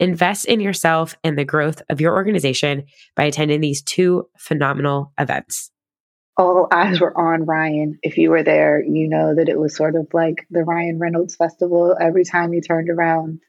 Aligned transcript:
Invest 0.00 0.46
in 0.46 0.60
yourself 0.60 1.16
and 1.22 1.38
the 1.38 1.44
growth 1.44 1.82
of 1.88 2.00
your 2.00 2.14
organization 2.14 2.84
by 3.14 3.24
attending 3.24 3.60
these 3.60 3.82
two 3.82 4.28
phenomenal 4.36 5.12
events. 5.18 5.70
All 6.36 6.66
eyes 6.72 7.00
were 7.00 7.16
on 7.16 7.44
Ryan. 7.44 7.98
If 8.02 8.18
you 8.18 8.30
were 8.30 8.42
there, 8.42 8.82
you 8.82 9.08
know 9.08 9.36
that 9.36 9.48
it 9.48 9.58
was 9.58 9.76
sort 9.76 9.94
of 9.94 10.08
like 10.12 10.46
the 10.50 10.64
Ryan 10.64 10.98
Reynolds 10.98 11.36
Festival 11.36 11.96
every 12.00 12.24
time 12.24 12.52
you 12.52 12.60
turned 12.60 12.90
around. 12.90 13.40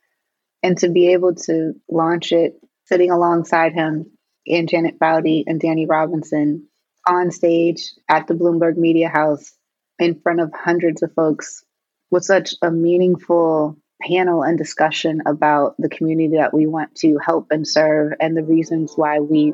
And 0.61 0.77
to 0.79 0.89
be 0.89 1.13
able 1.13 1.35
to 1.35 1.73
launch 1.89 2.31
it 2.31 2.53
sitting 2.85 3.09
alongside 3.09 3.73
him 3.73 4.11
and 4.47 4.69
Janet 4.69 4.99
Bowdy 4.99 5.43
and 5.47 5.59
Danny 5.59 5.87
Robinson 5.87 6.67
on 7.07 7.31
stage 7.31 7.91
at 8.09 8.27
the 8.27 8.33
Bloomberg 8.33 8.77
Media 8.77 9.09
House 9.09 9.53
in 9.99 10.19
front 10.21 10.39
of 10.39 10.51
hundreds 10.53 11.01
of 11.01 11.13
folks 11.13 11.63
was 12.11 12.27
such 12.27 12.53
a 12.61 12.71
meaningful 12.71 13.77
panel 14.07 14.43
and 14.43 14.57
discussion 14.57 15.21
about 15.25 15.75
the 15.79 15.89
community 15.89 16.35
that 16.35 16.53
we 16.53 16.67
want 16.67 16.93
to 16.95 17.17
help 17.17 17.47
and 17.51 17.67
serve 17.67 18.13
and 18.19 18.37
the 18.37 18.43
reasons 18.43 18.93
why 18.95 19.19
we 19.19 19.53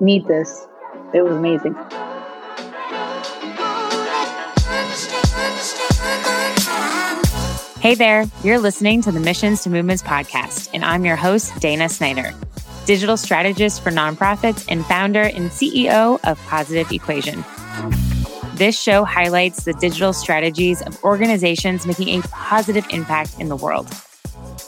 need 0.00 0.26
this. 0.26 0.66
It 1.14 1.22
was 1.22 1.36
amazing. 1.36 1.74
Hey 7.80 7.94
there, 7.94 8.24
you're 8.42 8.58
listening 8.58 9.00
to 9.02 9.12
the 9.12 9.20
Missions 9.20 9.62
to 9.62 9.70
Movements 9.70 10.02
podcast, 10.02 10.70
and 10.74 10.84
I'm 10.84 11.04
your 11.04 11.14
host, 11.14 11.58
Dana 11.60 11.88
Snyder, 11.88 12.32
digital 12.84 13.16
strategist 13.16 13.82
for 13.82 13.90
nonprofits 13.90 14.66
and 14.68 14.84
founder 14.86 15.22
and 15.22 15.50
CEO 15.50 16.18
of 16.24 16.38
Positive 16.46 16.90
Equation. 16.90 17.44
This 18.56 18.80
show 18.80 19.04
highlights 19.04 19.64
the 19.64 19.74
digital 19.74 20.14
strategies 20.14 20.80
of 20.80 21.04
organizations 21.04 21.86
making 21.86 22.08
a 22.18 22.22
positive 22.28 22.86
impact 22.88 23.38
in 23.38 23.50
the 23.50 23.56
world. 23.56 23.86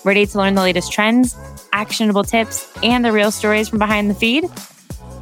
Ready 0.04 0.26
to 0.26 0.36
learn 0.36 0.54
the 0.54 0.60
latest 0.60 0.92
trends, 0.92 1.34
actionable 1.72 2.22
tips, 2.22 2.70
and 2.82 3.02
the 3.02 3.12
real 3.12 3.30
stories 3.30 3.66
from 3.70 3.78
behind 3.78 4.10
the 4.10 4.14
feed? 4.14 4.44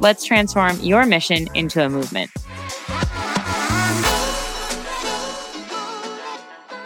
Let's 0.01 0.25
transform 0.25 0.81
your 0.81 1.05
mission 1.05 1.47
into 1.53 1.81
a 1.81 1.87
movement. 1.87 2.29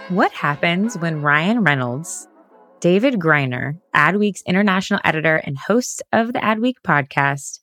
What 0.09 0.31
happens 0.33 0.99
when 0.99 1.23
Ryan 1.23 1.63
Reynolds, 1.63 2.27
David 2.79 3.15
Griner, 3.15 3.79
Adweek's 3.95 4.43
international 4.43 4.99
editor 5.03 5.37
and 5.37 5.57
host 5.57 6.03
of 6.13 6.27
the 6.27 6.39
Adweek 6.39 6.75
podcast, 6.85 7.57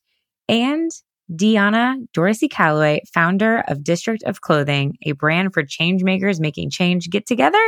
and 0.48 0.90
Dionna 1.30 1.96
Dorsey 2.12 2.48
Calloway, 2.48 3.02
founder 3.12 3.62
of 3.68 3.84
District 3.84 4.22
of 4.24 4.40
Clothing, 4.40 4.96
a 5.04 5.12
brand 5.12 5.52
for 5.52 5.62
changemakers 5.62 6.40
making 6.40 6.70
change, 6.70 7.10
get 7.10 7.26
together. 7.26 7.60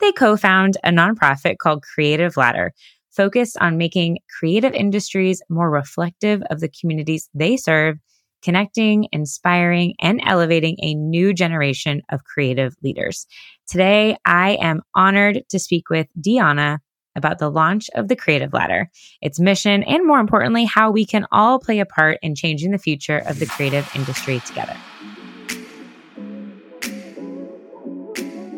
They 0.00 0.12
co 0.12 0.36
found 0.36 0.76
a 0.84 0.90
nonprofit 0.90 1.56
called 1.58 1.82
Creative 1.82 2.36
Ladder, 2.36 2.72
focused 3.10 3.56
on 3.60 3.78
making 3.78 4.18
creative 4.38 4.74
industries 4.74 5.40
more 5.48 5.70
reflective 5.70 6.42
of 6.50 6.60
the 6.60 6.68
communities 6.68 7.30
they 7.34 7.56
serve, 7.56 7.96
connecting, 8.42 9.08
inspiring, 9.10 9.94
and 10.00 10.20
elevating 10.24 10.76
a 10.82 10.94
new 10.94 11.32
generation 11.32 12.02
of 12.10 12.24
creative 12.24 12.74
leaders. 12.82 13.26
Today, 13.66 14.16
I 14.26 14.58
am 14.60 14.82
honored 14.94 15.42
to 15.48 15.58
speak 15.58 15.88
with 15.88 16.08
Dionna 16.20 16.78
about 17.16 17.38
the 17.38 17.50
launch 17.50 17.90
of 17.94 18.08
the 18.08 18.14
Creative 18.14 18.52
Ladder, 18.52 18.90
its 19.20 19.40
mission, 19.40 19.82
and 19.82 20.06
more 20.06 20.20
importantly, 20.20 20.64
how 20.64 20.90
we 20.90 21.04
can 21.04 21.26
all 21.32 21.58
play 21.58 21.80
a 21.80 21.86
part 21.86 22.18
in 22.22 22.34
changing 22.34 22.70
the 22.70 22.78
future 22.78 23.18
of 23.26 23.40
the 23.40 23.46
creative 23.46 23.90
industry 23.96 24.40
together. 24.46 24.76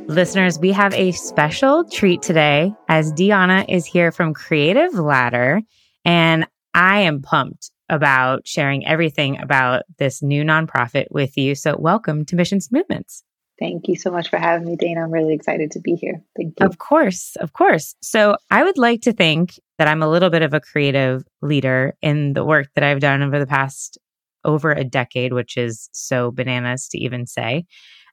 Listeners, 0.08 0.58
we 0.58 0.72
have 0.72 0.94
a 0.94 1.12
special 1.12 1.84
treat 1.84 2.22
today 2.22 2.72
as 2.88 3.12
Dionna 3.12 3.64
is 3.68 3.86
here 3.86 4.10
from 4.10 4.34
Creative 4.34 4.94
Ladder, 4.94 5.60
and 6.04 6.47
I 6.74 7.00
am 7.00 7.20
pumped 7.22 7.70
about 7.91 8.47
sharing 8.47 8.86
everything 8.86 9.41
about 9.41 9.82
this 9.98 10.22
new 10.22 10.44
nonprofit 10.44 11.06
with 11.10 11.36
you. 11.36 11.54
So, 11.54 11.76
welcome 11.78 12.24
to 12.26 12.36
Missions 12.36 12.70
Movements. 12.72 13.22
Thank 13.58 13.88
you 13.88 13.96
so 13.96 14.10
much 14.10 14.30
for 14.30 14.38
having 14.38 14.69
me, 14.69 14.76
Dana. 14.76 15.02
I'm 15.02 15.10
really 15.10 15.34
excited 15.34 15.72
to 15.72 15.80
be 15.80 15.94
here. 15.94 16.22
Thank 16.36 16.54
you. 16.60 16.66
Of 16.66 16.78
course, 16.78 17.36
of 17.41 17.52
course. 17.52 17.94
So, 18.00 18.36
I 18.50 18.62
would 18.62 18.78
like 18.78 19.02
to 19.02 19.12
think 19.12 19.58
that 19.78 19.88
I'm 19.88 20.02
a 20.02 20.08
little 20.08 20.30
bit 20.30 20.42
of 20.42 20.54
a 20.54 20.60
creative 20.60 21.24
leader 21.42 21.97
in 22.00 22.34
the 22.34 22.44
work 22.44 22.68
that 22.74 22.84
I've 22.84 23.00
done 23.00 23.22
over 23.22 23.38
the 23.38 23.47
past 23.47 23.98
over 24.44 24.70
a 24.70 24.84
decade, 24.84 25.32
which 25.32 25.56
is 25.56 25.88
so 25.92 26.30
bananas 26.30 26.88
to 26.88 26.98
even 26.98 27.26
say. 27.26 27.64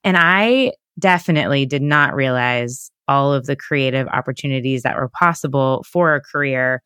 And 0.04 0.18
I 0.18 0.74
definitely 1.00 1.66
did 1.66 1.82
not 1.82 2.16
realize 2.16 2.90
all 3.08 3.34
of 3.34 3.46
the 3.46 3.56
creative 3.56 4.08
opportunities 4.08 4.84
that 4.84 4.96
were 4.96 5.10
possible 5.10 5.86
for 5.88 6.16
a 6.16 6.22
career 6.22 6.82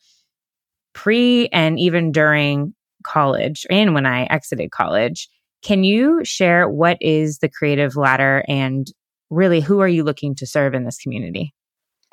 pre 0.94 1.48
and 1.54 1.80
even 1.80 2.12
during 2.12 2.74
college 3.04 3.66
and 3.70 3.94
when 3.94 4.06
I 4.06 4.24
exited 4.26 4.72
college. 4.72 5.30
Can 5.62 5.84
you 5.84 6.24
share 6.24 6.70
what 6.70 6.98
is 7.02 7.40
the 7.40 7.50
creative 7.50 7.96
ladder 7.96 8.44
and 8.48 8.88
really 9.30 9.62
who 9.62 9.80
are 9.80 9.88
you 9.88 10.04
looking 10.04 10.36
to 10.36 10.48
serve 10.48 10.74
in 10.74 10.86
this 10.86 10.98
community? 10.98 11.54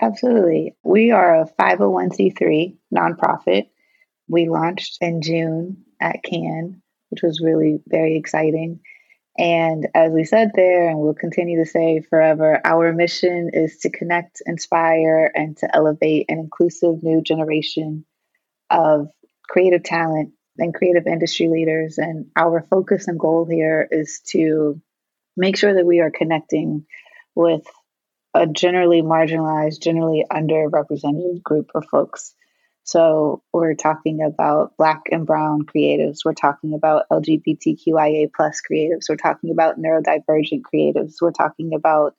Absolutely. 0.01 0.75
We 0.83 1.11
are 1.11 1.43
a 1.43 1.47
501c3 1.59 2.77
nonprofit. 2.95 3.69
We 4.29 4.49
launched 4.49 4.99
in 5.01 5.23
June 5.23 5.85
at 6.01 6.23
Cannes, 6.23 6.83
which 7.11 7.23
was 7.23 7.41
really 7.41 7.81
very 7.87 8.17
exciting. 8.17 8.81
And 9.39 9.89
as 9.95 10.13
we 10.13 10.25
said 10.25 10.51
there, 10.55 10.89
and 10.89 10.99
we'll 10.99 11.15
continue 11.15 11.63
to 11.63 11.71
say 11.71 12.01
forever, 12.09 12.61
our 12.65 12.93
mission 12.93 13.51
is 13.53 13.79
to 13.81 13.91
connect, 13.91 14.43
inspire, 14.47 15.31
and 15.35 15.57
to 15.59 15.75
elevate 15.75 16.27
an 16.29 16.39
inclusive 16.39 17.03
new 17.03 17.23
generation 17.23 18.05
of 18.71 19.09
creative 19.49 19.83
talent 19.83 20.33
and 20.59 20.75
creative 20.75 21.07
industry 21.07 21.49
leaders. 21.49 21.99
And 21.99 22.27
our 22.37 22.63
focus 22.69 23.09
and 23.09 23.19
goal 23.19 23.47
here 23.51 23.87
is 23.91 24.21
to 24.29 24.81
make 25.37 25.57
sure 25.57 25.75
that 25.75 25.87
we 25.87 26.01
are 26.01 26.11
connecting 26.11 26.87
with 27.35 27.63
a 28.35 28.47
generally 28.47 29.03
marginalized, 29.03 29.81
generally 29.81 30.25
underrepresented 30.31 31.43
group 31.43 31.71
of 31.75 31.85
folks. 31.87 32.35
So 32.85 33.43
we're 33.53 33.75
talking 33.75 34.23
about 34.23 34.77
Black 34.77 35.03
and 35.11 35.27
Brown 35.27 35.63
creatives. 35.63 36.19
We're 36.25 36.35
talking 36.35 36.73
about 36.73 37.07
LGBTQIA 37.11 38.31
plus 38.33 38.61
creatives. 38.61 39.09
We're 39.09 39.17
talking 39.17 39.51
about 39.51 39.81
neurodivergent 39.81 40.63
creatives. 40.73 41.15
We're 41.21 41.33
talking 41.33 41.75
about 41.75 42.15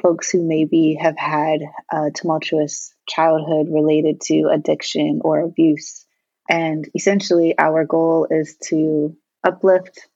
folks 0.00 0.30
who 0.30 0.46
maybe 0.46 0.94
have 1.00 1.18
had 1.18 1.62
a 1.90 2.10
tumultuous 2.12 2.94
childhood 3.08 3.68
related 3.70 4.20
to 4.26 4.50
addiction 4.52 5.20
or 5.24 5.40
abuse. 5.40 6.06
And 6.48 6.88
essentially, 6.94 7.54
our 7.58 7.84
goal 7.84 8.26
is 8.30 8.56
to 8.68 9.14
uplift, 9.46 10.08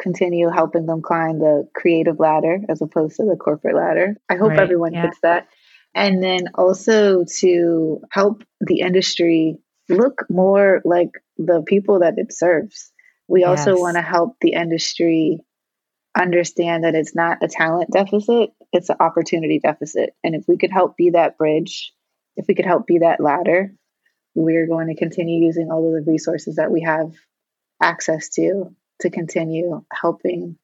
continue 0.00 0.48
helping 0.48 0.86
them 0.86 1.02
climb 1.02 1.38
the 1.38 1.68
creative 1.74 2.20
ladder 2.20 2.60
as 2.68 2.82
opposed 2.82 3.16
to 3.16 3.24
the 3.24 3.36
corporate 3.36 3.74
ladder. 3.74 4.16
I 4.28 4.36
hope 4.36 4.50
right, 4.50 4.60
everyone 4.60 4.92
yeah. 4.92 5.06
gets 5.06 5.18
that. 5.22 5.48
And 5.94 6.22
then 6.22 6.48
also 6.54 7.24
to 7.40 8.00
help 8.10 8.44
the 8.60 8.80
industry 8.80 9.56
look 9.88 10.26
more 10.28 10.82
like 10.84 11.10
the 11.38 11.62
people 11.66 12.00
that 12.00 12.14
it 12.18 12.32
serves. 12.32 12.92
We 13.26 13.40
yes. 13.40 13.66
also 13.66 13.80
want 13.80 13.96
to 13.96 14.02
help 14.02 14.36
the 14.40 14.52
industry 14.52 15.40
understand 16.16 16.84
that 16.84 16.94
it's 16.94 17.14
not 17.14 17.38
a 17.42 17.48
talent 17.48 17.90
deficit, 17.92 18.50
it's 18.72 18.90
an 18.90 18.96
opportunity 19.00 19.60
deficit. 19.60 20.10
And 20.22 20.34
if 20.34 20.44
we 20.46 20.58
could 20.58 20.70
help 20.70 20.96
be 20.96 21.10
that 21.10 21.38
bridge, 21.38 21.92
if 22.36 22.46
we 22.48 22.54
could 22.54 22.66
help 22.66 22.86
be 22.86 22.98
that 22.98 23.20
ladder, 23.20 23.72
we're 24.38 24.68
going 24.68 24.86
to 24.86 24.94
continue 24.94 25.44
using 25.44 25.70
all 25.70 25.84
of 25.84 25.92
the 26.04 26.10
resources 26.10 26.56
that 26.56 26.70
we 26.70 26.82
have 26.82 27.12
access 27.82 28.28
to 28.28 28.74
to 29.00 29.10
continue 29.10 29.84
helping 29.92 30.56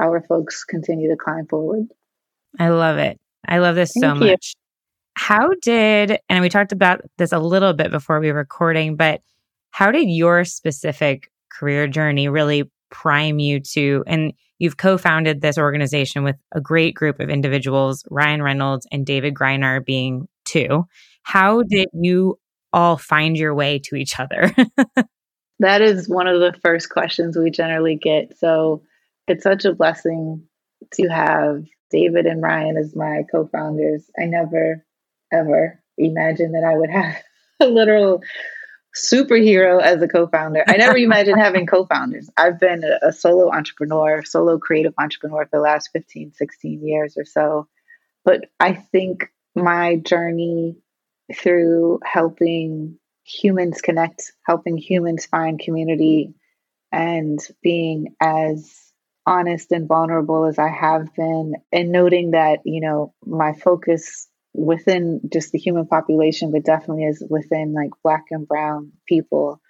our 0.00 0.22
folks 0.22 0.64
continue 0.64 1.10
to 1.10 1.16
climb 1.16 1.46
forward. 1.46 1.86
I 2.58 2.68
love 2.68 2.96
it. 2.96 3.18
I 3.46 3.58
love 3.58 3.74
this 3.74 3.92
Thank 3.92 4.18
so 4.18 4.24
you. 4.24 4.30
much. 4.32 4.54
How 5.14 5.50
did, 5.62 6.18
and 6.28 6.40
we 6.40 6.48
talked 6.48 6.72
about 6.72 7.02
this 7.18 7.32
a 7.32 7.38
little 7.38 7.74
bit 7.74 7.90
before 7.90 8.20
we 8.20 8.32
were 8.32 8.38
recording, 8.38 8.96
but 8.96 9.20
how 9.70 9.90
did 9.90 10.08
your 10.08 10.44
specific 10.44 11.30
career 11.50 11.86
journey 11.86 12.28
really 12.28 12.70
prime 12.90 13.38
you 13.38 13.60
to, 13.60 14.04
and 14.06 14.32
you've 14.58 14.76
co-founded 14.76 15.40
this 15.40 15.58
organization 15.58 16.24
with 16.24 16.36
a 16.52 16.60
great 16.60 16.94
group 16.94 17.20
of 17.20 17.28
individuals, 17.28 18.04
Ryan 18.10 18.42
Reynolds 18.42 18.86
and 18.90 19.04
David 19.04 19.34
Griner 19.34 19.84
being 19.84 20.28
two. 20.44 20.86
How 21.22 21.62
did 21.62 21.88
you 21.92 22.38
all 22.72 22.96
find 22.96 23.36
your 23.36 23.54
way 23.54 23.80
to 23.84 23.96
each 23.96 24.18
other? 24.18 24.54
that 25.58 25.82
is 25.82 26.08
one 26.08 26.26
of 26.26 26.40
the 26.40 26.58
first 26.60 26.90
questions 26.90 27.36
we 27.36 27.50
generally 27.50 27.96
get. 27.96 28.38
So 28.38 28.82
it's 29.26 29.42
such 29.42 29.64
a 29.64 29.74
blessing 29.74 30.44
to 30.94 31.08
have 31.08 31.64
David 31.90 32.26
and 32.26 32.42
Ryan 32.42 32.76
as 32.76 32.94
my 32.94 33.22
co-founders. 33.30 34.10
I 34.20 34.24
never 34.24 34.84
ever 35.32 35.82
imagined 35.96 36.54
that 36.54 36.64
I 36.64 36.76
would 36.76 36.90
have 36.90 37.16
a 37.60 37.66
literal 37.66 38.22
superhero 38.96 39.80
as 39.82 40.02
a 40.02 40.08
co-founder. 40.08 40.64
I 40.66 40.76
never 40.76 40.96
imagined 40.96 41.40
having 41.40 41.66
co-founders. 41.70 42.30
I've 42.36 42.58
been 42.58 42.82
a, 42.84 43.08
a, 43.08 43.12
solo 43.12 43.52
entrepreneur, 43.52 44.24
solo 44.24 44.58
creative 44.58 44.94
entrepreneur 44.98 45.44
for 45.44 45.58
the 45.58 45.62
last 45.62 45.90
15, 45.92 46.32
16 46.32 46.86
years 46.86 47.16
or 47.16 47.24
so. 47.24 47.68
But 48.24 48.46
I 48.58 48.74
think 48.74 49.30
my 49.54 49.96
journey 49.96 50.76
through 51.34 52.00
helping 52.04 52.98
humans 53.24 53.80
connect, 53.80 54.32
helping 54.46 54.78
humans 54.78 55.26
find 55.26 55.58
community 55.58 56.34
and 56.90 57.38
being 57.62 58.14
as 58.20 58.74
honest 59.26 59.72
and 59.72 59.86
vulnerable 59.86 60.46
as 60.46 60.58
I 60.58 60.68
have 60.68 61.14
been 61.14 61.54
and 61.70 61.92
noting 61.92 62.30
that, 62.30 62.60
you 62.64 62.80
know, 62.80 63.12
my 63.26 63.52
focus 63.52 64.26
within 64.54 65.20
just 65.30 65.52
the 65.52 65.58
human 65.58 65.86
population, 65.86 66.50
but 66.50 66.64
definitely 66.64 67.04
as 67.04 67.22
within 67.28 67.74
like 67.74 67.90
Black 68.02 68.24
and 68.30 68.48
Brown 68.48 68.92
people. 69.06 69.60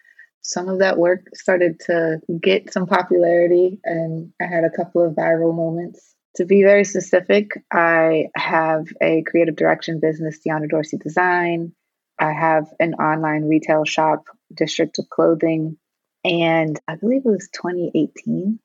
Some 0.43 0.69
of 0.69 0.79
that 0.79 0.97
work 0.97 1.27
started 1.35 1.81
to 1.87 2.21
get 2.41 2.73
some 2.73 2.87
popularity, 2.87 3.81
and 3.85 4.33
I 4.41 4.47
had 4.47 4.65
a 4.65 4.71
couple 4.71 5.05
of 5.05 5.15
viral 5.15 5.55
moments. 5.55 6.15
To 6.37 6.45
be 6.45 6.63
very 6.63 6.85
specific, 6.85 7.51
I 7.73 8.29
have 8.37 8.87
a 9.03 9.23
creative 9.23 9.57
direction 9.57 10.01
business, 10.01 10.39
Dionna 10.47 10.69
Dorsey 10.69 10.99
Design. 10.99 11.73
I 12.19 12.33
have 12.33 12.67
an 12.79 12.95
online 12.95 13.49
retail 13.49 13.85
shop, 13.85 14.25
District 14.55 14.99
of 14.99 15.09
Clothing, 15.09 15.79
and 16.25 16.79
I 16.87 16.97
believe 16.97 17.23
it 17.25 17.29
was 17.29 17.49
2018 17.55 18.61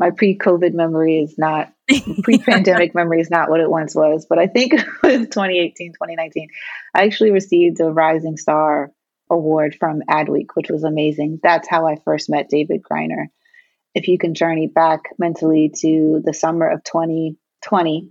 my 0.00 0.10
pre-COVID 0.10 0.72
memory 0.72 1.18
is 1.18 1.36
not 1.36 1.72
pre-pandemic 2.22 2.94
memory 2.94 3.20
is 3.20 3.30
not 3.30 3.50
what 3.50 3.60
it 3.60 3.70
once 3.70 3.94
was, 3.94 4.26
but 4.28 4.38
I 4.38 4.46
think 4.46 4.72
it 4.72 4.86
was 5.02 5.28
2018, 5.28 5.92
2019. 5.92 6.48
I 6.94 7.04
actually 7.04 7.32
received 7.32 7.80
a 7.80 7.92
Rising 7.92 8.38
Star 8.38 8.90
award 9.28 9.76
from 9.78 10.00
Adweek, 10.08 10.46
which 10.54 10.70
was 10.70 10.84
amazing. 10.84 11.38
That's 11.42 11.68
how 11.68 11.86
I 11.86 11.96
first 11.96 12.30
met 12.30 12.48
David 12.48 12.80
Griner. 12.82 13.26
If 13.94 14.08
you 14.08 14.18
can 14.18 14.34
journey 14.34 14.66
back 14.68 15.10
mentally 15.18 15.72
to 15.80 16.22
the 16.24 16.34
summer 16.34 16.68
of 16.68 16.84
2020, 16.84 18.08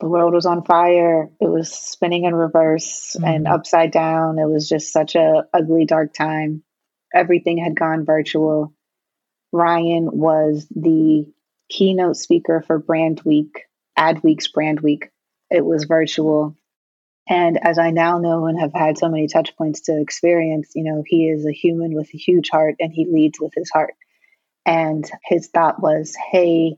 the 0.00 0.08
world 0.08 0.34
was 0.34 0.46
on 0.46 0.64
fire. 0.64 1.30
It 1.40 1.48
was 1.48 1.72
spinning 1.72 2.24
in 2.24 2.34
reverse 2.34 3.16
mm-hmm. 3.16 3.24
and 3.24 3.48
upside 3.48 3.92
down. 3.92 4.38
It 4.38 4.48
was 4.48 4.68
just 4.68 4.92
such 4.92 5.14
a 5.14 5.44
ugly, 5.54 5.86
dark 5.86 6.12
time. 6.12 6.62
Everything 7.14 7.58
had 7.58 7.76
gone 7.76 8.04
virtual 8.04 8.74
Ryan 9.52 10.10
was 10.12 10.66
the 10.74 11.32
keynote 11.70 12.16
speaker 12.16 12.62
for 12.66 12.80
Brandweek, 12.80 13.50
Ad 13.96 14.22
Week's 14.22 14.48
Brandweek. 14.50 15.04
It 15.50 15.64
was 15.64 15.84
virtual. 15.84 16.56
And 17.28 17.58
as 17.60 17.78
I 17.78 17.90
now 17.90 18.18
know 18.18 18.46
and 18.46 18.60
have 18.60 18.72
had 18.74 18.98
so 18.98 19.08
many 19.08 19.26
touch 19.26 19.56
points 19.56 19.82
to 19.82 20.00
experience, 20.00 20.72
you 20.74 20.84
know, 20.84 21.02
he 21.04 21.28
is 21.28 21.46
a 21.46 21.52
human 21.52 21.94
with 21.94 22.08
a 22.14 22.18
huge 22.18 22.50
heart 22.50 22.76
and 22.78 22.92
he 22.92 23.06
leads 23.06 23.40
with 23.40 23.52
his 23.56 23.70
heart. 23.70 23.94
And 24.66 25.08
his 25.24 25.46
thought 25.48 25.80
was, 25.80 26.14
hey, 26.32 26.76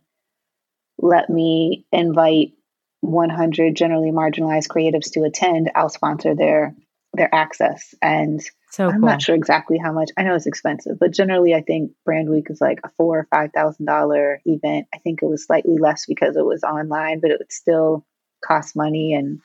let 0.99 1.31
me 1.31 1.87
invite 1.91 2.53
100 3.01 3.75
generally 3.75 4.11
marginalized 4.11 4.69
creatives 4.69 5.13
to 5.13 5.23
attend. 5.23 5.71
I'll 5.75 5.89
sponsor 5.89 6.35
their 6.35 6.75
their 7.15 7.35
access. 7.35 7.95
And 8.03 8.41
so 8.71 8.87
I'm 8.87 9.01
cool. 9.01 9.09
not 9.09 9.23
sure 9.23 9.35
exactly 9.35 9.79
how 9.79 9.93
much. 9.93 10.11
I 10.17 10.23
know 10.23 10.35
it's 10.35 10.47
expensive, 10.47 10.99
but 10.99 11.13
generally, 11.13 11.55
I 11.55 11.63
think 11.63 11.93
Brandweek 12.07 12.51
is 12.51 12.61
like 12.61 12.81
a 12.85 12.91
four 12.97 13.21
or 13.21 13.29
five 13.31 13.51
thousand 13.53 13.87
dollar 13.87 14.41
event. 14.45 14.89
I 14.95 14.99
think 14.99 15.23
it 15.23 15.27
was 15.27 15.47
slightly 15.47 15.79
less 15.79 16.05
because 16.07 16.37
it 16.37 16.45
was 16.45 16.63
online, 16.63 17.21
but 17.21 17.31
it 17.31 17.39
would 17.39 17.53
still 17.53 18.05
cost 18.45 18.77
money, 18.77 19.15
and 19.15 19.41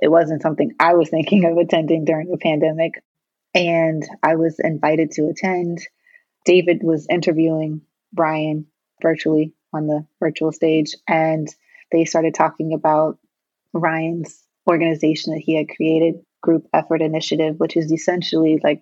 it 0.00 0.08
wasn't 0.08 0.42
something 0.42 0.72
I 0.80 0.94
was 0.94 1.10
thinking 1.10 1.44
of 1.44 1.58
attending 1.58 2.04
during 2.04 2.30
the 2.30 2.38
pandemic. 2.38 3.02
And 3.54 4.06
I 4.22 4.36
was 4.36 4.58
invited 4.58 5.12
to 5.12 5.28
attend. 5.28 5.80
David 6.46 6.82
was 6.82 7.06
interviewing 7.10 7.82
Ryan 8.14 8.66
virtually 9.02 9.52
on 9.74 9.86
the 9.88 10.06
virtual 10.20 10.52
stage, 10.52 10.94
and 11.06 11.46
they 11.92 12.06
started 12.06 12.34
talking 12.34 12.72
about 12.72 13.18
Ryan's 13.74 14.42
organization 14.66 15.34
that 15.34 15.42
he 15.42 15.56
had 15.56 15.68
created 15.68 16.24
group 16.40 16.66
effort 16.72 17.02
initiative, 17.02 17.56
which 17.58 17.76
is 17.76 17.92
essentially 17.92 18.58
like 18.62 18.80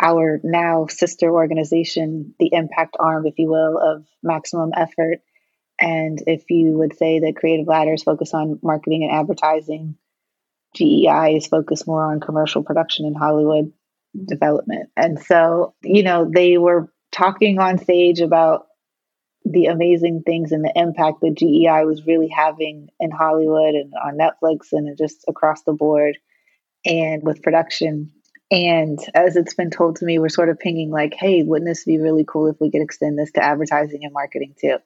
our 0.00 0.40
now 0.42 0.86
sister 0.86 1.30
organization, 1.30 2.34
the 2.38 2.50
impact 2.52 2.96
arm, 2.98 3.26
if 3.26 3.38
you 3.38 3.48
will, 3.48 3.78
of 3.78 4.06
maximum 4.22 4.72
effort. 4.74 5.18
And 5.78 6.22
if 6.26 6.50
you 6.50 6.72
would 6.78 6.96
say 6.96 7.20
that 7.20 7.36
Creative 7.36 7.66
Ladders 7.66 8.02
focus 8.02 8.32
on 8.32 8.58
marketing 8.62 9.04
and 9.04 9.12
advertising, 9.12 9.96
GEI 10.74 11.36
is 11.36 11.46
focused 11.46 11.86
more 11.86 12.04
on 12.04 12.20
commercial 12.20 12.62
production 12.62 13.06
in 13.06 13.14
Hollywood 13.14 13.72
development. 14.26 14.90
And 14.96 15.20
so, 15.20 15.74
you 15.82 16.02
know, 16.02 16.30
they 16.32 16.58
were 16.58 16.92
talking 17.12 17.58
on 17.58 17.78
stage 17.78 18.20
about 18.20 18.66
the 19.44 19.66
amazing 19.66 20.22
things 20.24 20.52
and 20.52 20.64
the 20.64 20.72
impact 20.76 21.20
that 21.22 21.36
GEI 21.36 21.84
was 21.84 22.06
really 22.06 22.28
having 22.28 22.88
in 23.00 23.10
Hollywood 23.10 23.74
and 23.74 23.92
on 23.94 24.18
Netflix 24.18 24.72
and 24.72 24.96
just 24.98 25.24
across 25.28 25.62
the 25.62 25.72
board 25.72 26.18
and 26.84 27.22
with 27.22 27.42
production. 27.42 28.12
And 28.50 28.98
as 29.14 29.36
it's 29.36 29.54
been 29.54 29.70
told 29.70 29.96
to 29.96 30.04
me, 30.04 30.18
we're 30.18 30.28
sort 30.28 30.48
of 30.48 30.58
pinging 30.58 30.90
like, 30.90 31.14
hey, 31.14 31.42
wouldn't 31.42 31.68
this 31.68 31.84
be 31.84 31.98
really 31.98 32.24
cool 32.26 32.48
if 32.48 32.60
we 32.60 32.70
could 32.70 32.82
extend 32.82 33.18
this 33.18 33.32
to 33.32 33.44
advertising 33.44 34.04
and 34.04 34.12
marketing 34.12 34.54
too? 34.60 34.78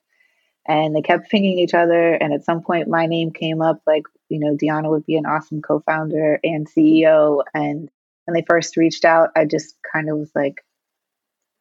And 0.66 0.94
they 0.94 1.02
kept 1.02 1.30
pinging 1.30 1.58
each 1.58 1.74
other. 1.74 2.14
And 2.14 2.32
at 2.32 2.44
some 2.44 2.62
point, 2.62 2.88
my 2.88 3.06
name 3.06 3.32
came 3.32 3.60
up 3.60 3.82
like, 3.86 4.04
you 4.28 4.38
know, 4.38 4.56
Dionna 4.56 4.90
would 4.90 5.06
be 5.06 5.16
an 5.16 5.26
awesome 5.26 5.62
co 5.62 5.80
founder 5.80 6.38
and 6.42 6.68
CEO. 6.68 7.42
And 7.52 7.90
when 8.24 8.34
they 8.34 8.44
first 8.48 8.76
reached 8.76 9.04
out, 9.04 9.30
I 9.36 9.44
just 9.44 9.76
kind 9.92 10.08
of 10.10 10.18
was 10.18 10.30
like, 10.34 10.64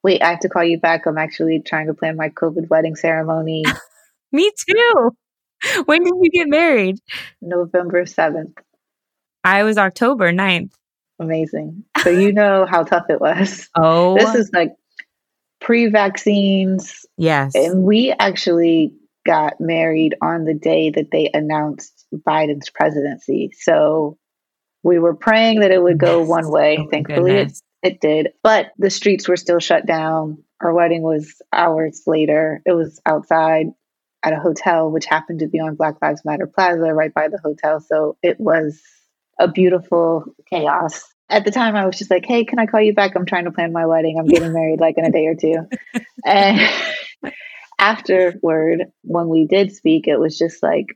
wait, 0.03 0.21
I 0.21 0.29
have 0.31 0.41
to 0.41 0.49
call 0.49 0.63
you 0.63 0.79
back. 0.79 1.05
I'm 1.05 1.17
actually 1.17 1.61
trying 1.61 1.87
to 1.87 1.93
plan 1.93 2.17
my 2.17 2.29
COVID 2.29 2.69
wedding 2.69 2.95
ceremony. 2.95 3.63
me 4.31 4.51
too. 4.67 5.11
When 5.85 6.03
did 6.03 6.13
you 6.21 6.29
get 6.29 6.49
married? 6.49 6.97
November 7.41 8.03
7th. 8.03 8.57
I 9.43 9.63
was 9.63 9.77
October 9.77 10.31
9th. 10.31 10.71
Amazing. 11.19 11.85
So 12.03 12.09
you 12.09 12.33
know 12.33 12.65
how 12.65 12.83
tough 12.83 13.05
it 13.09 13.21
was. 13.21 13.69
Oh. 13.75 14.17
This 14.17 14.35
is 14.35 14.51
like 14.53 14.71
pre 15.61 15.87
vaccines. 15.87 17.05
Yes. 17.17 17.53
And 17.55 17.83
we 17.83 18.11
actually 18.11 18.93
got 19.25 19.59
married 19.59 20.15
on 20.21 20.43
the 20.43 20.53
day 20.53 20.89
that 20.89 21.11
they 21.11 21.29
announced 21.33 22.05
Biden's 22.13 22.69
presidency. 22.69 23.51
So 23.57 24.17
we 24.83 24.99
were 24.99 25.15
praying 25.15 25.61
that 25.61 25.71
it 25.71 25.81
would 25.81 25.97
go 25.97 26.19
yes. 26.19 26.27
one 26.27 26.51
way. 26.51 26.77
Oh, 26.79 26.89
Thankfully, 26.89 27.31
it, 27.31 27.61
it 27.81 28.01
did. 28.01 28.29
But 28.43 28.71
the 28.77 28.89
streets 28.89 29.27
were 29.27 29.37
still 29.37 29.59
shut 29.59 29.85
down. 29.85 30.43
Our 30.61 30.73
wedding 30.73 31.01
was 31.01 31.41
hours 31.51 32.03
later. 32.05 32.61
It 32.65 32.73
was 32.73 33.01
outside 33.05 33.67
at 34.23 34.33
a 34.33 34.39
hotel, 34.39 34.89
which 34.89 35.05
happened 35.05 35.39
to 35.39 35.47
be 35.47 35.59
on 35.59 35.75
Black 35.75 35.95
Lives 36.01 36.23
Matter 36.23 36.47
Plaza 36.47 36.93
right 36.93 37.13
by 37.13 37.27
the 37.27 37.39
hotel. 37.43 37.79
So 37.79 38.17
it 38.21 38.39
was 38.39 38.81
a 39.39 39.47
beautiful 39.47 40.25
chaos. 40.49 41.03
At 41.29 41.45
the 41.45 41.51
time, 41.51 41.75
I 41.75 41.85
was 41.85 41.97
just 41.97 42.11
like, 42.11 42.25
hey, 42.25 42.45
can 42.45 42.59
I 42.59 42.65
call 42.65 42.81
you 42.81 42.93
back? 42.93 43.15
I'm 43.15 43.25
trying 43.25 43.45
to 43.45 43.51
plan 43.51 43.73
my 43.73 43.85
wedding. 43.85 44.17
I'm 44.19 44.27
getting 44.27 44.53
married 44.53 44.79
like 44.79 44.97
in 44.97 45.05
a 45.05 45.11
day 45.11 45.25
or 45.27 45.35
two. 45.35 45.67
and 46.25 46.59
afterward, 47.79 48.85
when 49.01 49.29
we 49.29 49.47
did 49.47 49.73
speak, 49.73 50.07
it 50.07 50.19
was 50.19 50.37
just 50.37 50.61
like, 50.61 50.87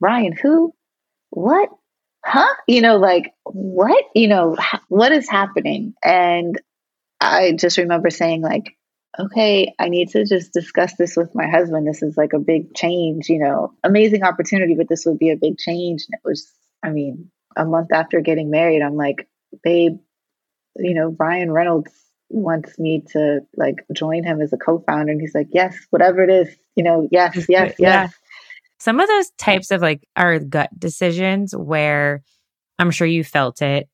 Ryan, 0.00 0.32
who? 0.32 0.74
What? 1.30 1.70
Huh? 2.28 2.52
You 2.66 2.80
know, 2.80 2.96
like, 2.96 3.32
what? 3.44 4.04
You 4.14 4.26
know, 4.26 4.56
what 4.88 5.12
is 5.12 5.28
happening? 5.28 5.94
And 6.02 6.60
I 7.20 7.52
just 7.52 7.78
remember 7.78 8.10
saying, 8.10 8.42
like, 8.42 8.76
okay, 9.18 9.72
I 9.78 9.88
need 9.88 10.10
to 10.10 10.24
just 10.24 10.52
discuss 10.52 10.94
this 10.96 11.16
with 11.16 11.34
my 11.34 11.46
husband. 11.46 11.86
This 11.86 12.02
is 12.02 12.16
like 12.16 12.32
a 12.32 12.40
big 12.40 12.74
change, 12.74 13.28
you 13.28 13.38
know, 13.38 13.72
amazing 13.84 14.24
opportunity, 14.24 14.74
but 14.74 14.88
this 14.88 15.06
would 15.06 15.18
be 15.18 15.30
a 15.30 15.36
big 15.36 15.56
change. 15.56 16.04
And 16.08 16.18
it 16.18 16.28
was, 16.28 16.52
I 16.82 16.90
mean, 16.90 17.30
a 17.56 17.64
month 17.64 17.92
after 17.92 18.20
getting 18.20 18.50
married, 18.50 18.82
I'm 18.82 18.96
like, 18.96 19.28
babe, 19.62 19.98
you 20.74 20.94
know, 20.94 21.16
Ryan 21.18 21.52
Reynolds 21.52 21.92
wants 22.28 22.76
me 22.78 23.04
to 23.12 23.40
like 23.56 23.86
join 23.94 24.24
him 24.24 24.40
as 24.40 24.52
a 24.52 24.58
co-founder. 24.58 25.12
And 25.12 25.20
he's 25.20 25.34
like, 25.34 25.48
yes, 25.52 25.76
whatever 25.90 26.24
it 26.24 26.30
is, 26.30 26.54
you 26.74 26.82
know, 26.82 27.08
yes, 27.10 27.46
yes, 27.48 27.76
yes. 27.78 28.12
Some 28.78 29.00
of 29.00 29.08
those 29.08 29.30
types 29.38 29.70
of 29.70 29.80
like 29.80 30.06
are 30.16 30.38
gut 30.38 30.70
decisions 30.78 31.54
where 31.56 32.22
I'm 32.78 32.90
sure 32.90 33.06
you 33.06 33.24
felt 33.24 33.62
it 33.62 33.88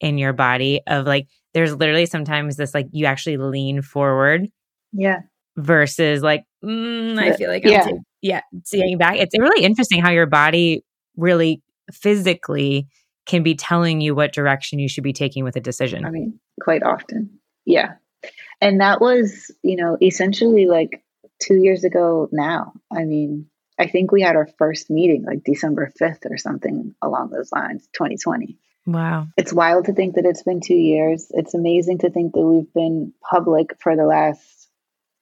in 0.00 0.18
your 0.18 0.32
body 0.32 0.80
of 0.86 1.06
like, 1.06 1.26
there's 1.52 1.74
literally 1.74 2.06
sometimes 2.06 2.56
this 2.56 2.74
like 2.74 2.86
you 2.92 3.06
actually 3.06 3.36
lean 3.36 3.82
forward. 3.82 4.46
Yeah. 4.92 5.20
Versus 5.56 6.22
like, 6.22 6.44
mm, 6.64 7.18
I 7.18 7.36
feel 7.36 7.48
like 7.48 7.64
I'm 7.64 7.72
yeah. 7.72 7.84
Too, 7.84 8.00
yeah, 8.22 8.40
seeing 8.64 8.98
back. 8.98 9.16
It's 9.16 9.38
really 9.38 9.64
interesting 9.64 10.00
how 10.00 10.10
your 10.10 10.26
body 10.26 10.84
really 11.16 11.62
physically 11.92 12.88
can 13.26 13.42
be 13.42 13.54
telling 13.54 14.00
you 14.00 14.14
what 14.14 14.32
direction 14.32 14.78
you 14.78 14.88
should 14.88 15.04
be 15.04 15.12
taking 15.12 15.44
with 15.44 15.56
a 15.56 15.60
decision. 15.60 16.04
I 16.04 16.10
mean, 16.10 16.40
quite 16.60 16.82
often. 16.82 17.38
Yeah. 17.64 17.92
And 18.60 18.80
that 18.80 19.00
was, 19.00 19.50
you 19.62 19.76
know, 19.76 19.96
essentially 20.02 20.66
like 20.66 21.04
two 21.40 21.56
years 21.56 21.84
ago 21.84 22.28
now. 22.32 22.72
I 22.92 23.04
mean, 23.04 23.46
I 23.78 23.86
think 23.86 24.12
we 24.12 24.22
had 24.22 24.36
our 24.36 24.48
first 24.58 24.90
meeting 24.90 25.24
like 25.24 25.44
December 25.44 25.92
5th 26.00 26.30
or 26.30 26.38
something 26.38 26.94
along 27.02 27.30
those 27.30 27.50
lines, 27.52 27.88
2020. 27.92 28.58
Wow. 28.86 29.28
It's 29.36 29.52
wild 29.52 29.86
to 29.86 29.92
think 29.92 30.14
that 30.14 30.26
it's 30.26 30.42
been 30.42 30.60
two 30.60 30.74
years. 30.74 31.26
It's 31.30 31.54
amazing 31.54 31.98
to 31.98 32.10
think 32.10 32.34
that 32.34 32.40
we've 32.40 32.72
been 32.72 33.12
public 33.28 33.76
for 33.80 33.96
the 33.96 34.04
last 34.04 34.68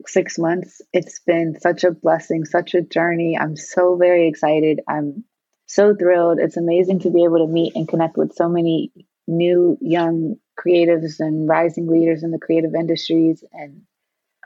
six 0.06 0.38
months. 0.38 0.82
It's 0.92 1.20
been 1.20 1.58
such 1.60 1.84
a 1.84 1.92
blessing, 1.92 2.44
such 2.44 2.74
a 2.74 2.82
journey. 2.82 3.38
I'm 3.38 3.56
so 3.56 3.96
very 3.96 4.28
excited. 4.28 4.80
I'm 4.88 5.24
so 5.66 5.94
thrilled. 5.94 6.38
It's 6.40 6.56
amazing 6.56 7.00
to 7.00 7.10
be 7.10 7.24
able 7.24 7.38
to 7.38 7.52
meet 7.52 7.76
and 7.76 7.88
connect 7.88 8.16
with 8.16 8.34
so 8.34 8.48
many 8.48 8.92
new 9.26 9.78
young 9.80 10.36
creatives 10.58 11.20
and 11.20 11.48
rising 11.48 11.86
leaders 11.86 12.22
in 12.22 12.32
the 12.32 12.38
creative 12.38 12.74
industries. 12.74 13.44
And 13.52 13.82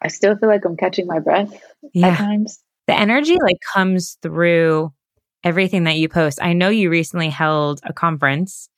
I 0.00 0.08
still 0.08 0.36
feel 0.36 0.48
like 0.48 0.64
I'm 0.64 0.76
catching 0.76 1.06
my 1.06 1.20
breath 1.20 1.58
yeah. 1.92 2.08
at 2.08 2.18
times. 2.18 2.60
The 2.86 2.94
energy 2.94 3.36
like 3.40 3.58
comes 3.72 4.16
through 4.22 4.92
everything 5.44 5.84
that 5.84 5.96
you 5.96 6.08
post. 6.08 6.38
I 6.42 6.52
know 6.52 6.68
you 6.68 6.90
recently 6.90 7.28
held 7.28 7.80
a 7.84 7.92
conference 7.92 8.68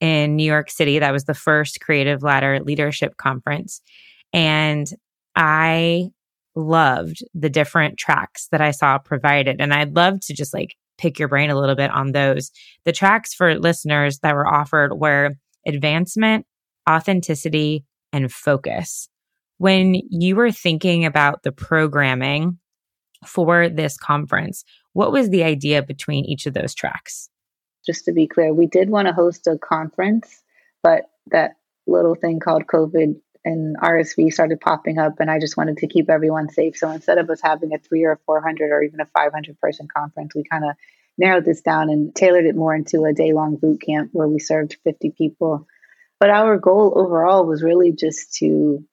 in 0.00 0.36
New 0.36 0.44
York 0.44 0.70
City. 0.70 0.98
That 0.98 1.12
was 1.12 1.24
the 1.24 1.34
first 1.34 1.80
Creative 1.80 2.22
Ladder 2.22 2.60
Leadership 2.60 3.16
Conference. 3.16 3.80
And 4.32 4.86
I 5.34 6.08
loved 6.54 7.18
the 7.34 7.50
different 7.50 7.98
tracks 7.98 8.48
that 8.50 8.60
I 8.60 8.72
saw 8.72 8.98
provided. 8.98 9.60
And 9.60 9.72
I'd 9.72 9.94
love 9.94 10.20
to 10.22 10.34
just 10.34 10.52
like 10.52 10.76
pick 10.98 11.18
your 11.18 11.28
brain 11.28 11.50
a 11.50 11.58
little 11.58 11.76
bit 11.76 11.90
on 11.90 12.12
those. 12.12 12.50
The 12.84 12.92
tracks 12.92 13.32
for 13.32 13.58
listeners 13.58 14.18
that 14.20 14.34
were 14.34 14.46
offered 14.46 14.98
were 14.98 15.30
advancement, 15.66 16.46
authenticity, 16.88 17.84
and 18.12 18.32
focus. 18.32 19.08
When 19.58 19.94
you 20.10 20.36
were 20.36 20.50
thinking 20.50 21.04
about 21.04 21.42
the 21.42 21.52
programming 21.52 22.58
for 23.24 23.68
this 23.68 23.96
conference, 23.96 24.64
what 24.92 25.12
was 25.12 25.30
the 25.30 25.44
idea 25.44 25.82
between 25.82 26.24
each 26.24 26.46
of 26.46 26.54
those 26.54 26.74
tracks? 26.74 27.28
Just 27.84 28.04
to 28.04 28.12
be 28.12 28.26
clear, 28.26 28.52
we 28.52 28.66
did 28.66 28.90
want 28.90 29.08
to 29.08 29.14
host 29.14 29.46
a 29.46 29.58
conference, 29.58 30.42
but 30.82 31.04
that 31.30 31.56
little 31.86 32.14
thing 32.14 32.40
called 32.40 32.66
COVID 32.66 33.20
and 33.44 33.76
RSV 33.78 34.32
started 34.32 34.60
popping 34.60 34.98
up, 34.98 35.20
and 35.20 35.30
I 35.30 35.38
just 35.38 35.56
wanted 35.56 35.78
to 35.78 35.86
keep 35.86 36.10
everyone 36.10 36.50
safe. 36.50 36.76
So 36.76 36.90
instead 36.90 37.18
of 37.18 37.30
us 37.30 37.40
having 37.42 37.72
a 37.74 37.78
three 37.78 38.04
or 38.04 38.20
400 38.26 38.70
or 38.70 38.82
even 38.82 39.00
a 39.00 39.06
500 39.06 39.58
person 39.58 39.88
conference, 39.94 40.34
we 40.34 40.44
kind 40.44 40.64
of 40.64 40.72
narrowed 41.16 41.44
this 41.44 41.62
down 41.62 41.90
and 41.90 42.14
tailored 42.14 42.46
it 42.46 42.54
more 42.54 42.74
into 42.74 43.04
a 43.04 43.12
day 43.12 43.32
long 43.32 43.56
boot 43.56 43.80
camp 43.80 44.10
where 44.12 44.28
we 44.28 44.38
served 44.38 44.76
50 44.84 45.10
people. 45.16 45.66
But 46.20 46.30
our 46.30 46.58
goal 46.58 46.92
overall 46.96 47.46
was 47.46 47.62
really 47.62 47.92
just 47.92 48.34
to 48.36 48.84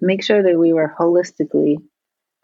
make 0.00 0.22
sure 0.22 0.42
that 0.42 0.58
we 0.58 0.72
were 0.72 0.94
holistically 0.98 1.78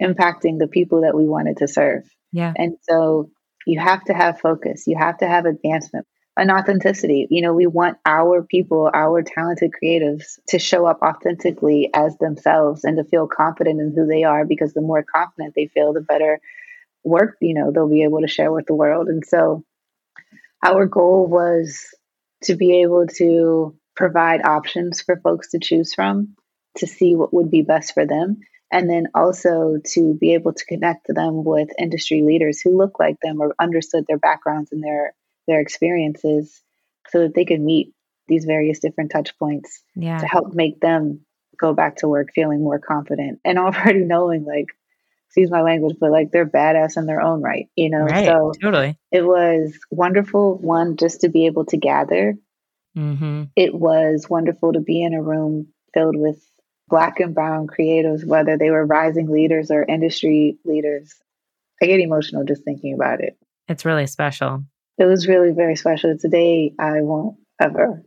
impacting 0.01 0.59
the 0.59 0.69
people 0.69 1.03
that 1.03 1.17
we 1.17 1.25
wanted 1.25 1.59
to 1.59 1.69
serve. 1.69 2.05
Yeah. 2.33 2.53
And 2.57 2.77
so 2.83 3.31
you 3.67 3.79
have 3.79 4.05
to 4.05 4.15
have 4.15 4.41
focus, 4.41 4.85
you 4.87 4.97
have 4.99 5.19
to 5.19 5.27
have 5.27 5.47
advancement 5.47 6.07
and 6.37 6.51
authenticity. 6.51 7.27
You 7.31 7.43
know, 7.43 7.53
we 7.53 7.67
want 7.67 7.99
our 8.07 8.43
people, 8.43 8.91
our 8.93 9.23
talented 9.23 9.73
creatives 9.73 10.39
to 10.49 10.59
show 10.59 10.87
up 10.87 11.01
authentically 11.03 11.91
as 11.95 12.17
themselves 12.19 12.85
and 12.85 12.97
to 12.97 13.05
feel 13.05 13.27
confident 13.27 13.81
in 13.81 13.93
who 13.95 14.07
they 14.07 14.25
are 14.25 14.47
because 14.47 14.73
the 14.73 14.81
more 14.81 15.05
confident 15.05 15.55
they 15.55 15.67
feel, 15.67 15.93
the 15.93 16.01
better 16.01 16.41
work, 17.05 17.37
you 17.41 17.55
know, 17.55 17.71
they'll 17.71 17.89
be 17.89 18.05
able 18.05 18.21
to 18.21 18.29
share 18.29 18.53
with 18.53 18.67
the 18.67 18.75
world. 18.75 19.09
And 19.09 19.25
so 19.27 19.65
our 20.63 20.87
goal 20.87 21.27
was 21.27 21.95
to 22.45 22.57
be 22.57 22.83
able 22.83 23.07
to 23.07 23.77
provide 23.97 24.43
options 24.43 25.03
for 25.03 25.21
folks 25.21 25.51
to 25.51 25.59
choose 25.59 25.93
from 25.95 26.37
to 26.77 26.87
see 26.87 27.15
what 27.17 27.35
would 27.35 27.51
be 27.51 27.63
best 27.63 27.93
for 27.93 28.07
them. 28.07 28.39
And 28.73 28.89
then 28.89 29.09
also 29.15 29.79
to 29.95 30.15
be 30.15 30.35
able 30.35 30.53
to 30.53 30.65
connect 30.65 31.07
them 31.09 31.45
with 31.45 31.69
industry 31.79 32.23
leaders 32.23 32.61
who 32.61 32.77
look 32.77 33.01
like 33.01 33.17
them 33.21 33.41
or 33.41 33.55
understood 33.59 34.05
their 34.07 34.19
backgrounds 34.19 34.71
and 34.73 34.83
their 34.83 35.15
their 35.47 35.61
experiences 35.61 36.63
so 37.09 37.21
that 37.21 37.35
they 37.35 37.45
could 37.45 37.61
meet 37.61 37.93
these 38.29 38.45
various 38.45 38.79
different 38.79 39.11
touch 39.11 39.37
points 39.39 39.83
yeah. 39.97 40.19
to 40.19 40.27
help 40.27 40.55
make 40.55 40.81
them 40.81 41.21
go 41.59 41.75
back 41.75 41.97
to 41.97 42.09
work 42.09 42.29
feeling 42.35 42.63
more 42.63 42.79
confident 42.79 43.41
and 43.45 43.59
already 43.59 44.01
knowing 44.01 44.45
like 44.45 44.67
excuse 45.27 45.51
my 45.51 45.63
language 45.63 45.97
but 46.01 46.11
like 46.11 46.31
they're 46.33 46.47
badass 46.47 46.97
in 46.97 47.07
their 47.07 47.21
own 47.21 47.43
right 47.43 47.69
you 47.77 47.91
know 47.91 48.01
right, 48.01 48.27
so 48.27 48.53
totally 48.61 48.97
it 49.13 49.23
was 49.23 49.79
wonderful 49.91 50.57
one 50.59 50.97
just 50.97 51.21
to 51.21 51.29
be 51.29 51.47
able 51.47 51.65
to 51.65 51.77
gather 51.77 52.35
mm-hmm. 52.97 53.45
it 53.55 53.75
was 53.75 54.27
wonderful 54.29 54.73
to 54.73 54.81
be 54.81 55.03
in 55.03 55.15
a 55.15 55.23
room 55.23 55.69
filled 55.95 56.17
with 56.17 56.43
black 56.91 57.21
and 57.21 57.35
brown 57.35 57.67
creatives 57.67 58.25
whether 58.25 58.59
they 58.59 58.71
were 58.71 58.85
rising 58.85 59.31
leaders 59.31 59.71
or 59.71 59.85
industry 59.85 60.59
leaders 60.65 61.15
i 61.83 61.87
get 61.87 62.01
emotional 62.01 62.45
just 62.45 62.65
thinking 62.65 62.95
about 62.95 63.21
it 63.21 63.39
it's 63.69 63.85
really 63.85 64.07
special 64.07 64.65
it 65.01 65.07
was 65.07 65.27
really 65.27 65.53
very 65.53 65.77
special. 65.77 66.11
It's 66.11 66.25
a 66.25 66.29
day 66.29 66.75
I 66.79 67.01
won't 67.01 67.39
ever, 67.59 68.05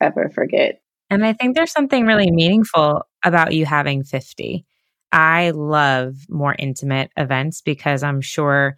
ever 0.00 0.28
forget. 0.28 0.82
And 1.08 1.24
I 1.24 1.32
think 1.32 1.56
there's 1.56 1.72
something 1.72 2.04
really 2.04 2.30
meaningful 2.30 3.06
about 3.24 3.54
you 3.54 3.64
having 3.64 4.04
50. 4.04 4.66
I 5.10 5.50
love 5.52 6.16
more 6.28 6.54
intimate 6.58 7.10
events 7.16 7.62
because 7.62 8.02
I'm 8.02 8.20
sure 8.20 8.76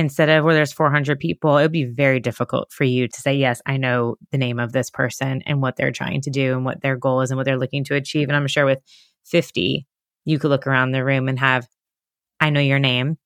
instead 0.00 0.28
of 0.28 0.44
where 0.44 0.54
there's 0.54 0.72
400 0.72 1.18
people, 1.18 1.58
it 1.58 1.62
would 1.62 1.72
be 1.72 1.84
very 1.84 2.20
difficult 2.20 2.72
for 2.72 2.84
you 2.84 3.06
to 3.06 3.20
say, 3.20 3.34
Yes, 3.34 3.60
I 3.66 3.76
know 3.76 4.16
the 4.32 4.38
name 4.38 4.58
of 4.58 4.72
this 4.72 4.90
person 4.90 5.42
and 5.46 5.60
what 5.60 5.76
they're 5.76 5.92
trying 5.92 6.22
to 6.22 6.30
do 6.30 6.54
and 6.54 6.64
what 6.64 6.80
their 6.80 6.96
goal 6.96 7.20
is 7.20 7.30
and 7.30 7.36
what 7.36 7.44
they're 7.44 7.58
looking 7.58 7.84
to 7.84 7.94
achieve. 7.94 8.28
And 8.28 8.36
I'm 8.36 8.46
sure 8.46 8.64
with 8.64 8.82
50, 9.26 9.86
you 10.24 10.38
could 10.38 10.50
look 10.50 10.66
around 10.66 10.92
the 10.92 11.04
room 11.04 11.28
and 11.28 11.38
have, 11.38 11.66
I 12.40 12.50
know 12.50 12.60
your 12.60 12.78
name. 12.78 13.18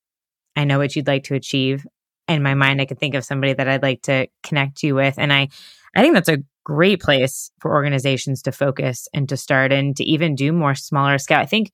I 0.56 0.64
know 0.64 0.78
what 0.78 0.94
you'd 0.94 1.06
like 1.06 1.24
to 1.24 1.34
achieve 1.34 1.86
in 2.28 2.42
my 2.42 2.54
mind 2.54 2.80
I 2.80 2.86
could 2.86 2.98
think 2.98 3.14
of 3.14 3.24
somebody 3.24 3.52
that 3.52 3.68
I'd 3.68 3.82
like 3.82 4.02
to 4.02 4.26
connect 4.42 4.82
you 4.82 4.94
with. 4.94 5.18
And 5.18 5.32
I 5.32 5.48
I 5.96 6.02
think 6.02 6.14
that's 6.14 6.28
a 6.28 6.42
great 6.64 7.00
place 7.00 7.50
for 7.60 7.72
organizations 7.72 8.42
to 8.42 8.52
focus 8.52 9.06
and 9.14 9.28
to 9.28 9.36
start 9.36 9.72
and 9.72 9.96
to 9.96 10.04
even 10.04 10.34
do 10.34 10.52
more 10.52 10.74
smaller 10.74 11.18
scale. 11.18 11.38
I 11.38 11.46
think 11.46 11.70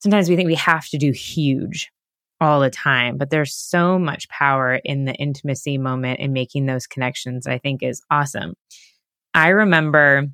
sometimes 0.00 0.28
we 0.28 0.36
think 0.36 0.48
we 0.48 0.56
have 0.56 0.86
to 0.88 0.98
do 0.98 1.12
huge 1.12 1.90
all 2.40 2.60
the 2.60 2.70
time, 2.70 3.16
but 3.16 3.30
there's 3.30 3.54
so 3.54 3.98
much 3.98 4.28
power 4.28 4.80
in 4.84 5.04
the 5.04 5.14
intimacy 5.14 5.78
moment 5.78 6.20
and 6.20 6.32
making 6.32 6.66
those 6.66 6.86
connections, 6.86 7.46
I 7.46 7.58
think 7.58 7.82
is 7.82 8.02
awesome. 8.10 8.54
I 9.34 9.48
remember 9.48 10.26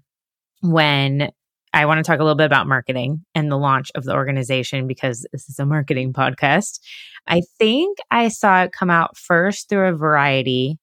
when 0.62 1.30
I 1.72 1.86
want 1.86 1.98
to 1.98 2.02
talk 2.04 2.20
a 2.20 2.22
little 2.22 2.36
bit 2.36 2.46
about 2.46 2.68
marketing 2.68 3.24
and 3.34 3.50
the 3.50 3.56
launch 3.56 3.90
of 3.94 4.04
the 4.04 4.12
organization 4.12 4.86
because 4.86 5.26
this 5.32 5.48
is 5.48 5.58
a 5.58 5.66
marketing 5.66 6.12
podcast. 6.12 6.80
I 7.26 7.42
think 7.58 7.98
I 8.10 8.28
saw 8.28 8.64
it 8.64 8.72
come 8.72 8.90
out 8.90 9.16
first 9.16 9.68
through 9.68 9.88
a 9.88 9.96
variety 9.96 10.78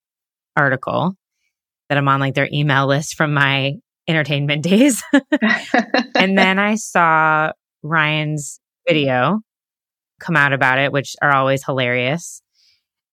article 0.56 1.14
that 1.90 1.98
I'm 1.98 2.08
on 2.08 2.20
like 2.20 2.34
their 2.34 2.50
email 2.52 2.88
list 2.88 3.16
from 3.16 3.34
my 3.34 3.74
entertainment 4.08 4.64
days. 4.64 5.04
and 6.16 6.38
then 6.38 6.60
I 6.60 6.76
saw 6.76 7.52
Ryan's 7.84 8.60
video 8.88 9.42
come 10.20 10.36
out 10.36 10.54
about 10.54 10.80
it, 10.80 10.92
which 10.92 11.16
are 11.22 11.34
always 11.34 11.64
hilarious. 11.66 12.42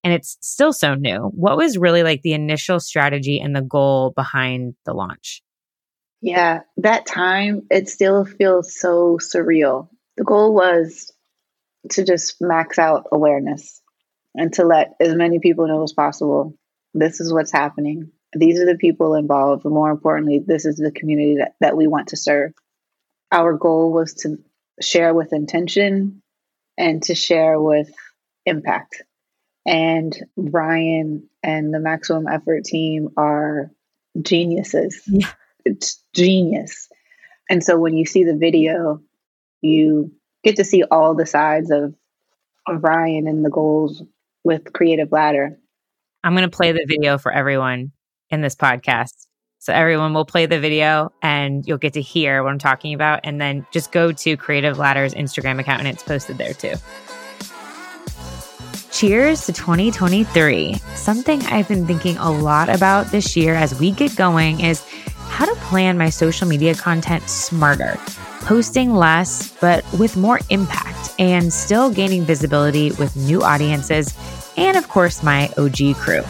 and 0.05 0.13
it's 0.15 0.39
still 0.41 0.73
so 0.73 0.95
new. 0.95 1.19
What 1.35 1.57
was 1.57 1.77
really 1.77 2.05
like 2.05 2.23
the 2.23 2.33
initial 2.33 2.79
strategy 2.79 3.41
and 3.41 3.57
the 3.57 3.63
goal 3.63 4.13
behind 4.15 4.75
the 4.85 4.95
launch? 4.95 5.43
Yeah, 6.21 6.61
that 6.77 7.07
time, 7.07 7.67
it 7.71 7.89
still 7.89 8.25
feels 8.25 8.79
so 8.79 9.19
surreal. 9.21 9.89
The 10.17 10.25
goal 10.25 10.55
was 10.55 11.13
to 11.91 12.05
just 12.05 12.37
max 12.41 12.79
out 12.79 13.07
awareness 13.11 13.83
and 14.35 14.53
to 14.55 14.65
let 14.65 14.95
as 15.01 15.15
many 15.15 15.41
people 15.41 15.67
know 15.67 15.83
as 15.83 15.93
possible 15.93 16.57
this 16.95 17.21
is 17.21 17.33
what's 17.33 17.53
happening. 17.53 18.13
These 18.33 18.61
are 18.61 18.67
the 18.67 18.79
people 18.79 19.15
involved. 19.17 19.65
More 19.65 19.91
importantly, 19.91 20.39
this 20.45 20.65
is 20.65 20.77
the 20.77 20.93
community 20.93 21.37
that, 21.39 21.55
that 21.61 21.77
we 21.77 21.87
want 21.87 22.09
to 22.09 22.17
serve. 22.17 22.53
Our 23.31 23.55
goal 23.55 23.93
was 23.93 24.15
to 24.23 24.39
share 24.81 25.13
with 25.15 25.33
intention 25.33 26.23
and 26.79 27.03
to 27.05 27.15
share 27.15 27.61
with 27.61 27.91
impact. 28.45 29.03
And 29.67 30.17
Ryan 30.37 31.29
and 31.43 31.75
the 31.75 31.81
Maximum 31.81 32.29
Effort 32.29 32.65
team 32.65 33.11
are 33.17 33.71
geniuses. 34.21 35.03
Yeah. 35.07 35.33
It's 35.65 36.01
genius. 36.15 36.89
And 37.51 37.63
so 37.63 37.79
when 37.79 37.97
you 37.97 38.07
see 38.07 38.25
the 38.25 38.37
video, 38.37 39.01
you 39.63 40.13
get 40.45 40.57
to 40.57 40.65
see 40.65 40.85
all 40.85 41.15
the 41.15 41.27
sides 41.27 41.71
of, 41.71 41.95
of 42.69 42.85
Ryan 42.85 43.27
and 43.27 43.45
the 43.45 43.51
goals 43.51 44.03
with 44.45 44.73
Creative 44.73 45.11
Ladder. 45.11 45.59
I'm 46.23 46.35
going 46.35 46.49
to 46.49 46.57
play 46.57 46.73
the 46.73 46.87
video 46.87 47.19
for 47.19 47.33
everyone 47.33 47.93
in 48.31 48.41
this 48.41 48.55
podcast. 48.55 49.26
So 49.59 49.73
everyone 49.73 50.15
will 50.15 50.25
play 50.25 50.47
the 50.47 50.61
video 50.61 51.13
and 51.23 51.67
you'll 51.67 51.79
get 51.79 51.95
to 51.95 52.01
hear 52.01 52.43
what 52.43 52.53
I'm 52.53 52.59
talking 52.59 52.95
about. 52.95 53.21
And 53.25 53.41
then 53.41 53.67
just 53.73 53.91
go 53.93 54.13
to 54.13 54.37
Creative 54.37 54.79
Ladder's 54.79 55.15
Instagram 55.15 55.59
account 55.59 55.81
and 55.81 55.89
it's 55.89 56.03
posted 56.03 56.39
there 56.39 56.55
too. 56.55 56.75
Cheers 58.93 59.45
to 59.47 59.53
2023. 59.53 60.75
Something 60.95 61.43
I've 61.47 61.69
been 61.69 61.87
thinking 61.87 62.17
a 62.17 62.31
lot 62.31 62.69
about 62.69 63.07
this 63.09 63.37
year 63.37 63.55
as 63.55 63.79
we 63.79 63.91
get 63.91 64.17
going 64.17 64.61
is 64.61 64.87
how 65.29 65.45
to 65.45 65.55
plan 65.63 65.99
my 65.99 66.09
social 66.09 66.49
media 66.49 66.75
content 66.75 67.29
smarter, 67.29 67.99
posting 68.41 68.95
less, 68.95 69.53
but 69.61 69.85
with 69.99 70.17
more 70.17 70.41
impact, 70.49 71.15
and 71.19 71.53
still 71.53 71.91
gaining 71.91 72.25
visibility 72.25 72.93
with 72.93 73.15
new 73.17 73.43
audiences, 73.43 74.17
and 74.57 74.79
of 74.79 74.89
course, 74.89 75.23
my 75.23 75.51
OG 75.59 75.97
crew. 75.97 76.23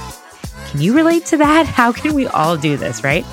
Can 0.76 0.84
you 0.84 0.94
relate 0.94 1.24
to 1.26 1.38
that? 1.38 1.64
How 1.80 1.90
can 1.90 2.12
we 2.12 2.26
all 2.26 2.54
do 2.54 2.76
this, 2.76 3.02
right? 3.02 3.24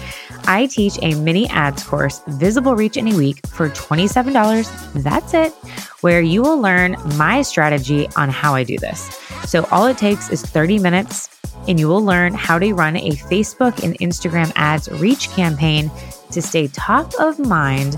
I 0.46 0.66
teach 0.68 0.98
a 1.02 1.14
mini 1.16 1.50
ads 1.50 1.84
course, 1.84 2.22
Visible 2.28 2.74
Reach 2.74 2.96
in 2.96 3.06
a 3.10 3.18
Week, 3.18 3.46
for 3.48 3.68
$27. 3.68 5.04
That's 5.04 5.34
it, 5.34 5.52
where 6.00 6.22
you 6.22 6.42
will 6.42 6.58
learn 6.58 6.96
my 7.18 7.42
strategy 7.42 8.08
on 8.16 8.30
how 8.30 8.56
I 8.56 8.64
do 8.64 8.78
this. 8.78 9.02
So, 9.46 9.68
all 9.72 9.88
it 9.88 9.98
takes 9.98 10.30
is 10.30 10.42
30 10.42 10.80
minutes, 10.80 11.28
and 11.68 11.78
you 11.78 11.90
will 11.90 12.02
learn 12.02 12.34
how 12.34 12.60
to 12.60 12.74
run 12.74 12.96
a 12.96 13.10
Facebook 13.12 13.84
and 13.84 14.00
Instagram 14.00 14.54
ads 14.56 14.90
reach 14.90 15.30
campaign 15.32 15.92
to 16.32 16.42
stay 16.42 16.70
top 16.70 17.12
of 17.20 17.40
mind 17.40 17.98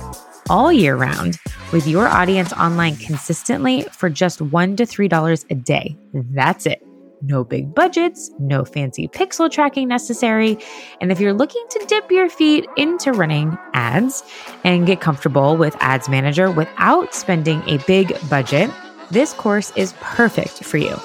all 0.49 0.73
year 0.73 0.95
round 0.95 1.37
with 1.71 1.85
your 1.85 2.07
audience 2.07 2.51
online 2.53 2.95
consistently 2.95 3.83
for 3.91 4.09
just 4.09 4.39
$1 4.39 4.77
to 4.77 4.85
$3 4.87 5.45
a 5.51 5.53
day. 5.55 5.95
That's 6.13 6.65
it. 6.65 6.81
No 7.27 7.43
big 7.43 7.73
budgets, 7.73 8.29
no 8.37 8.63
fancy 8.63 9.07
pixel 9.07 9.49
tracking 9.49 9.87
necessary. 9.87 10.59
And 11.01 11.11
if 11.11 11.19
you're 11.19 11.33
looking 11.33 11.65
to 11.71 11.85
dip 11.87 12.11
your 12.11 12.29
feet 12.29 12.67
into 12.77 13.11
running 13.11 13.57
ads 13.73 14.23
and 14.63 14.85
get 14.85 15.01
comfortable 15.01 15.57
with 15.57 15.75
Ads 15.79 16.07
Manager 16.07 16.51
without 16.51 17.15
spending 17.15 17.63
a 17.67 17.79
big 17.87 18.15
budget, 18.29 18.69
this 19.09 19.33
course 19.33 19.71
is 19.75 19.93
perfect 20.01 20.63
for 20.63 20.77
you. 20.77 20.95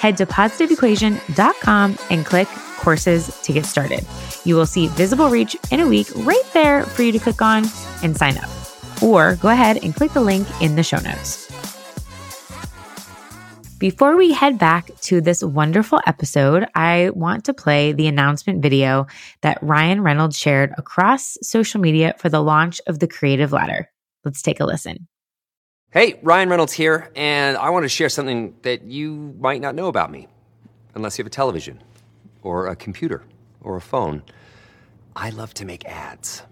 Head 0.00 0.16
to 0.16 0.24
positiveequation.com 0.24 1.98
and 2.08 2.24
click 2.24 2.48
courses 2.78 3.38
to 3.42 3.52
get 3.52 3.66
started. 3.66 4.06
You 4.44 4.56
will 4.56 4.64
see 4.64 4.88
visible 4.88 5.28
reach 5.28 5.56
in 5.70 5.80
a 5.80 5.86
week 5.86 6.08
right 6.16 6.44
there 6.54 6.84
for 6.84 7.02
you 7.02 7.12
to 7.12 7.18
click 7.18 7.42
on 7.42 7.64
and 8.02 8.16
sign 8.16 8.38
up. 8.38 8.48
Or 9.02 9.36
go 9.36 9.48
ahead 9.48 9.84
and 9.84 9.94
click 9.94 10.12
the 10.12 10.22
link 10.22 10.48
in 10.62 10.76
the 10.76 10.82
show 10.82 11.00
notes. 11.00 11.45
Before 13.78 14.16
we 14.16 14.32
head 14.32 14.58
back 14.58 14.90
to 15.02 15.20
this 15.20 15.44
wonderful 15.44 16.00
episode, 16.06 16.66
I 16.74 17.10
want 17.10 17.44
to 17.44 17.52
play 17.52 17.92
the 17.92 18.06
announcement 18.06 18.62
video 18.62 19.06
that 19.42 19.58
Ryan 19.60 20.00
Reynolds 20.00 20.38
shared 20.38 20.72
across 20.78 21.36
social 21.42 21.78
media 21.78 22.14
for 22.16 22.30
the 22.30 22.42
launch 22.42 22.80
of 22.86 23.00
the 23.00 23.06
Creative 23.06 23.52
Ladder. 23.52 23.90
Let's 24.24 24.40
take 24.40 24.60
a 24.60 24.64
listen. 24.64 25.08
Hey, 25.90 26.18
Ryan 26.22 26.48
Reynolds 26.48 26.72
here, 26.72 27.10
and 27.14 27.58
I 27.58 27.68
want 27.68 27.84
to 27.84 27.90
share 27.90 28.08
something 28.08 28.54
that 28.62 28.84
you 28.84 29.36
might 29.38 29.60
not 29.60 29.74
know 29.74 29.88
about 29.88 30.10
me, 30.10 30.26
unless 30.94 31.18
you 31.18 31.22
have 31.22 31.26
a 31.26 31.30
television, 31.30 31.82
or 32.42 32.68
a 32.68 32.76
computer, 32.76 33.24
or 33.60 33.76
a 33.76 33.82
phone. 33.82 34.22
I 35.14 35.28
love 35.28 35.52
to 35.52 35.66
make 35.66 35.84
ads. 35.84 36.42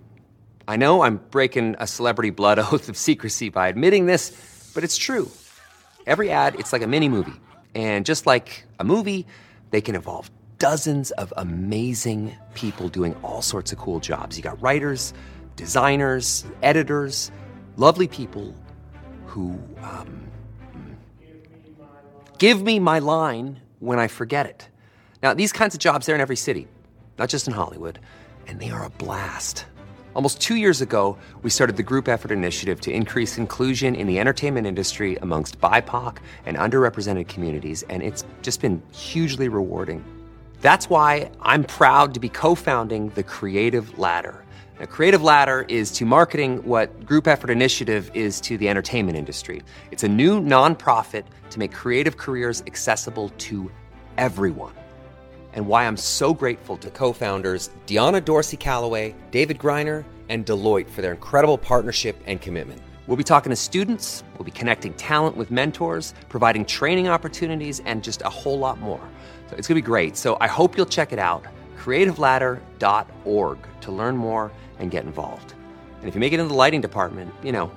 I 0.68 0.76
know 0.76 1.02
I'm 1.02 1.16
breaking 1.30 1.76
a 1.78 1.87
celebrity 1.87 2.30
blood 2.30 2.58
oath 2.72 2.90
of 2.90 2.98
secrecy 2.98 3.48
by 3.48 3.68
admitting 3.68 4.04
this, 4.04 4.70
but 4.74 4.84
it's 4.84 4.98
true. 4.98 5.30
Every 6.06 6.30
ad, 6.30 6.56
it's 6.58 6.72
like 6.72 6.82
a 6.82 6.86
mini 6.86 7.08
movie. 7.08 7.40
And 7.74 8.06
just 8.06 8.26
like 8.26 8.64
a 8.78 8.84
movie, 8.84 9.26
they 9.70 9.80
can 9.80 9.94
involve 9.94 10.30
dozens 10.58 11.10
of 11.12 11.32
amazing 11.36 12.34
people 12.54 12.88
doing 12.88 13.16
all 13.22 13.42
sorts 13.42 13.72
of 13.72 13.78
cool 13.78 14.00
jobs. 14.00 14.36
You 14.36 14.42
got 14.42 14.60
writers, 14.62 15.12
designers, 15.56 16.44
editors, 16.62 17.30
lovely 17.76 18.06
people 18.06 18.54
who 19.26 19.58
um, 19.82 20.28
give 22.38 22.62
me 22.62 22.78
my 22.78 22.98
line 23.00 23.60
when 23.80 23.98
I 23.98 24.06
forget 24.06 24.46
it. 24.46 24.68
Now, 25.22 25.34
these 25.34 25.52
kinds 25.52 25.74
of 25.74 25.80
jobs, 25.80 26.06
they're 26.06 26.14
in 26.14 26.20
every 26.20 26.36
city, 26.36 26.68
not 27.18 27.28
just 27.28 27.48
in 27.48 27.54
Hollywood, 27.54 27.98
and 28.46 28.60
they 28.60 28.70
are 28.70 28.84
a 28.84 28.90
blast. 28.90 29.64
Almost 30.14 30.40
two 30.40 30.55
years 30.55 30.81
ago, 30.81 31.18
we 31.42 31.50
started 31.50 31.77
the 31.77 31.83
Group 31.83 32.07
Effort 32.07 32.31
Initiative 32.31 32.81
to 32.83 32.92
increase 32.92 33.37
inclusion 33.37 33.96
in 33.96 34.07
the 34.07 34.20
entertainment 34.20 34.64
industry 34.64 35.16
amongst 35.16 35.61
BIPOC 35.61 36.18
and 36.46 36.57
underrepresented 36.57 37.27
communities, 37.27 37.83
and 37.88 38.00
it's 38.00 38.24
just 38.40 38.61
been 38.61 38.81
hugely 38.92 39.48
rewarding. 39.48 40.05
That's 40.61 40.88
why 40.88 41.33
I'm 41.40 41.64
proud 41.64 42.14
to 42.14 42.20
be 42.20 42.29
co 42.29 42.55
founding 42.55 43.09
the 43.11 43.24
Creative 43.24 43.98
Ladder. 43.98 44.44
Now, 44.79 44.87
Creative 44.87 45.22
Ladder 45.22 45.66
is 45.68 45.90
to 45.92 46.05
marketing 46.05 46.59
what 46.59 47.05
Group 47.05 47.27
Effort 47.27 47.50
Initiative 47.50 48.09
is 48.14 48.40
to 48.42 48.57
the 48.57 48.68
entertainment 48.68 49.18
industry. 49.18 49.62
It's 49.90 50.05
a 50.05 50.09
new 50.09 50.40
nonprofit 50.40 51.24
to 51.50 51.59
make 51.59 51.72
creative 51.72 52.16
careers 52.16 52.62
accessible 52.68 53.31
to 53.31 53.70
everyone 54.16 54.74
and 55.54 55.66
why 55.66 55.86
I'm 55.86 55.96
so 55.96 56.34
grateful 56.34 56.76
to 56.76 56.90
co 56.90 57.12
founders 57.12 57.70
Dionna 57.86 58.22
Dorsey 58.22 58.56
Calloway, 58.56 59.14
David 59.30 59.58
Griner, 59.58 60.04
and 60.28 60.44
Deloitte 60.44 60.90
for 60.90 61.00
their 61.00 61.12
incredible 61.12 61.56
partnership 61.56 62.20
and 62.26 62.40
commitment. 62.40 62.82
We'll 63.06 63.16
be 63.16 63.24
talking 63.24 63.50
to 63.50 63.56
students, 63.56 64.24
we'll 64.36 64.44
be 64.44 64.50
connecting 64.50 64.94
talent 64.94 65.36
with 65.36 65.50
mentors, 65.50 66.14
providing 66.28 66.64
training 66.64 67.08
opportunities, 67.08 67.80
and 67.80 68.02
just 68.02 68.22
a 68.22 68.30
whole 68.30 68.58
lot 68.58 68.80
more. 68.80 69.00
So 69.48 69.56
it's 69.56 69.68
gonna 69.68 69.78
be 69.78 69.82
great. 69.82 70.16
So 70.16 70.36
I 70.40 70.46
hope 70.46 70.76
you'll 70.76 70.86
check 70.86 71.12
it 71.12 71.18
out 71.18 71.44
creativeladder.org 71.78 73.58
to 73.82 73.92
learn 73.92 74.16
more 74.16 74.50
and 74.78 74.90
get 74.90 75.04
involved. 75.04 75.52
And 76.00 76.08
if 76.08 76.14
you 76.14 76.20
make 76.20 76.32
it 76.32 76.40
in 76.40 76.48
the 76.48 76.54
lighting 76.54 76.80
department, 76.80 77.32
you 77.42 77.52
know, 77.52 77.70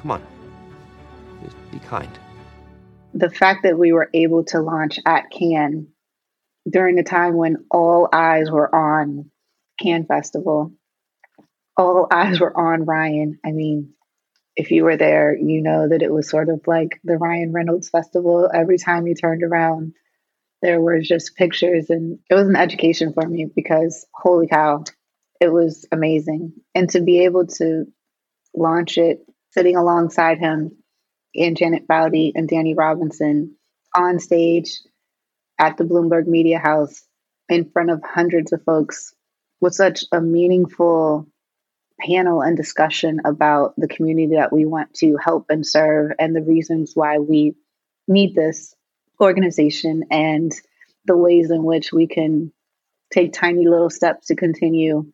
come 0.00 0.10
on, 0.10 0.26
just 1.44 1.56
be 1.70 1.78
kind. 1.78 2.10
The 3.14 3.30
fact 3.30 3.62
that 3.62 3.78
we 3.78 3.92
were 3.92 4.10
able 4.12 4.42
to 4.46 4.60
launch 4.60 4.98
at 5.06 5.30
Cannes 5.30 5.86
during 6.68 6.98
a 6.98 7.04
time 7.04 7.34
when 7.36 7.64
all 7.70 8.08
eyes 8.12 8.50
were 8.50 8.72
on 8.74 9.30
Cannes 9.80 10.06
Festival, 10.06 10.72
all 11.76 12.06
eyes 12.10 12.40
were 12.40 12.56
on 12.56 12.84
Ryan. 12.84 13.38
I 13.44 13.52
mean, 13.52 13.92
if 14.56 14.70
you 14.70 14.84
were 14.84 14.96
there, 14.96 15.36
you 15.36 15.62
know 15.62 15.88
that 15.88 16.02
it 16.02 16.12
was 16.12 16.28
sort 16.28 16.48
of 16.48 16.62
like 16.66 16.98
the 17.04 17.18
Ryan 17.18 17.52
Reynolds 17.52 17.90
Festival. 17.90 18.50
Every 18.52 18.78
time 18.78 19.06
you 19.06 19.14
turned 19.14 19.42
around, 19.42 19.92
there 20.62 20.80
were 20.80 21.00
just 21.00 21.36
pictures, 21.36 21.90
and 21.90 22.18
it 22.30 22.34
was 22.34 22.48
an 22.48 22.56
education 22.56 23.12
for 23.12 23.26
me 23.28 23.46
because 23.54 24.06
holy 24.14 24.48
cow, 24.48 24.84
it 25.40 25.52
was 25.52 25.86
amazing. 25.92 26.54
And 26.74 26.88
to 26.90 27.00
be 27.00 27.24
able 27.24 27.46
to 27.58 27.84
launch 28.54 28.96
it 28.96 29.20
sitting 29.50 29.76
alongside 29.76 30.38
him 30.38 30.70
and 31.34 31.56
Janet 31.56 31.86
Bowdy 31.86 32.32
and 32.34 32.48
Danny 32.48 32.74
Robinson 32.74 33.56
on 33.94 34.18
stage 34.18 34.70
at 35.58 35.76
the 35.76 35.84
Bloomberg 35.84 36.26
Media 36.26 36.58
House 36.58 37.04
in 37.48 37.70
front 37.70 37.90
of 37.90 38.02
hundreds 38.02 38.52
of 38.52 38.62
folks 38.64 39.14
with 39.60 39.74
such 39.74 40.04
a 40.12 40.20
meaningful 40.20 41.26
panel 42.00 42.42
and 42.42 42.56
discussion 42.56 43.20
about 43.24 43.74
the 43.76 43.88
community 43.88 44.34
that 44.34 44.52
we 44.52 44.66
want 44.66 44.92
to 44.94 45.16
help 45.16 45.46
and 45.48 45.66
serve 45.66 46.12
and 46.18 46.36
the 46.36 46.42
reasons 46.42 46.92
why 46.94 47.18
we 47.18 47.54
need 48.06 48.34
this 48.34 48.74
organization 49.20 50.04
and 50.10 50.52
the 51.06 51.16
ways 51.16 51.50
in 51.50 51.62
which 51.62 51.92
we 51.92 52.06
can 52.06 52.52
take 53.12 53.32
tiny 53.32 53.66
little 53.66 53.90
steps 53.90 54.26
to 54.26 54.36
continue 54.36 55.10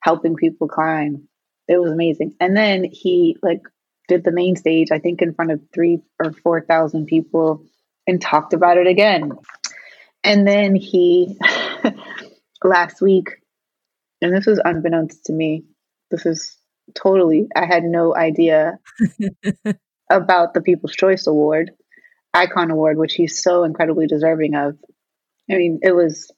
helping 0.00 0.36
people 0.36 0.68
climb. 0.68 1.26
It 1.66 1.80
was 1.80 1.90
amazing. 1.90 2.34
And 2.40 2.56
then 2.56 2.84
he 2.84 3.36
like 3.42 3.62
did 4.06 4.22
the 4.22 4.32
main 4.32 4.54
stage, 4.54 4.88
I 4.92 4.98
think 4.98 5.22
in 5.22 5.34
front 5.34 5.50
of 5.50 5.60
three 5.72 6.00
or 6.22 6.32
4,000 6.32 7.06
people 7.06 7.64
and 8.06 8.20
talked 8.20 8.52
about 8.52 8.76
it 8.76 8.86
again. 8.86 9.32
And 10.24 10.46
then 10.48 10.74
he, 10.74 11.38
last 12.64 13.02
week, 13.02 13.28
and 14.22 14.34
this 14.34 14.46
was 14.46 14.60
unbeknownst 14.64 15.26
to 15.26 15.32
me, 15.32 15.64
this 16.10 16.24
is 16.24 16.56
totally, 16.94 17.46
I 17.54 17.66
had 17.66 17.84
no 17.84 18.16
idea 18.16 18.78
about 20.10 20.54
the 20.54 20.62
People's 20.62 20.96
Choice 20.96 21.26
Award, 21.26 21.72
Icon 22.32 22.70
Award, 22.70 22.96
which 22.96 23.14
he's 23.14 23.42
so 23.42 23.64
incredibly 23.64 24.06
deserving 24.06 24.54
of. 24.54 24.78
I 25.50 25.56
mean, 25.56 25.80
it 25.82 25.94
was 25.94 26.32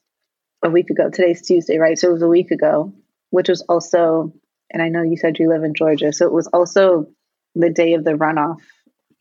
a 0.63 0.69
week 0.69 0.89
ago. 0.89 1.09
Today's 1.09 1.47
Tuesday, 1.47 1.77
right? 1.77 1.97
So 1.97 2.09
it 2.09 2.13
was 2.13 2.21
a 2.21 2.27
week 2.27 2.51
ago, 2.51 2.93
which 3.29 3.47
was 3.47 3.61
also, 3.69 4.33
and 4.69 4.83
I 4.83 4.89
know 4.89 5.01
you 5.01 5.15
said 5.15 5.39
you 5.39 5.47
live 5.47 5.63
in 5.63 5.73
Georgia, 5.73 6.11
so 6.11 6.25
it 6.25 6.33
was 6.33 6.47
also 6.47 7.07
the 7.55 7.69
day 7.69 7.93
of 7.93 8.03
the 8.03 8.11
runoff 8.11 8.59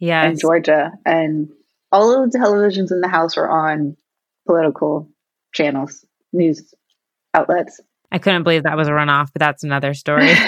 yes. 0.00 0.32
in 0.32 0.38
Georgia. 0.38 0.92
And 1.04 1.50
all 1.92 2.24
of 2.24 2.32
the 2.32 2.38
televisions 2.38 2.90
in 2.90 3.00
the 3.00 3.08
house 3.08 3.36
were 3.36 3.48
on 3.48 3.96
political 4.46 5.08
channels, 5.52 6.04
news 6.32 6.74
outlets. 7.34 7.80
I 8.10 8.18
couldn't 8.18 8.44
believe 8.44 8.62
that 8.62 8.76
was 8.76 8.88
a 8.88 8.92
runoff, 8.92 9.30
but 9.32 9.40
that's 9.40 9.64
another 9.64 9.94
story. 9.94 10.32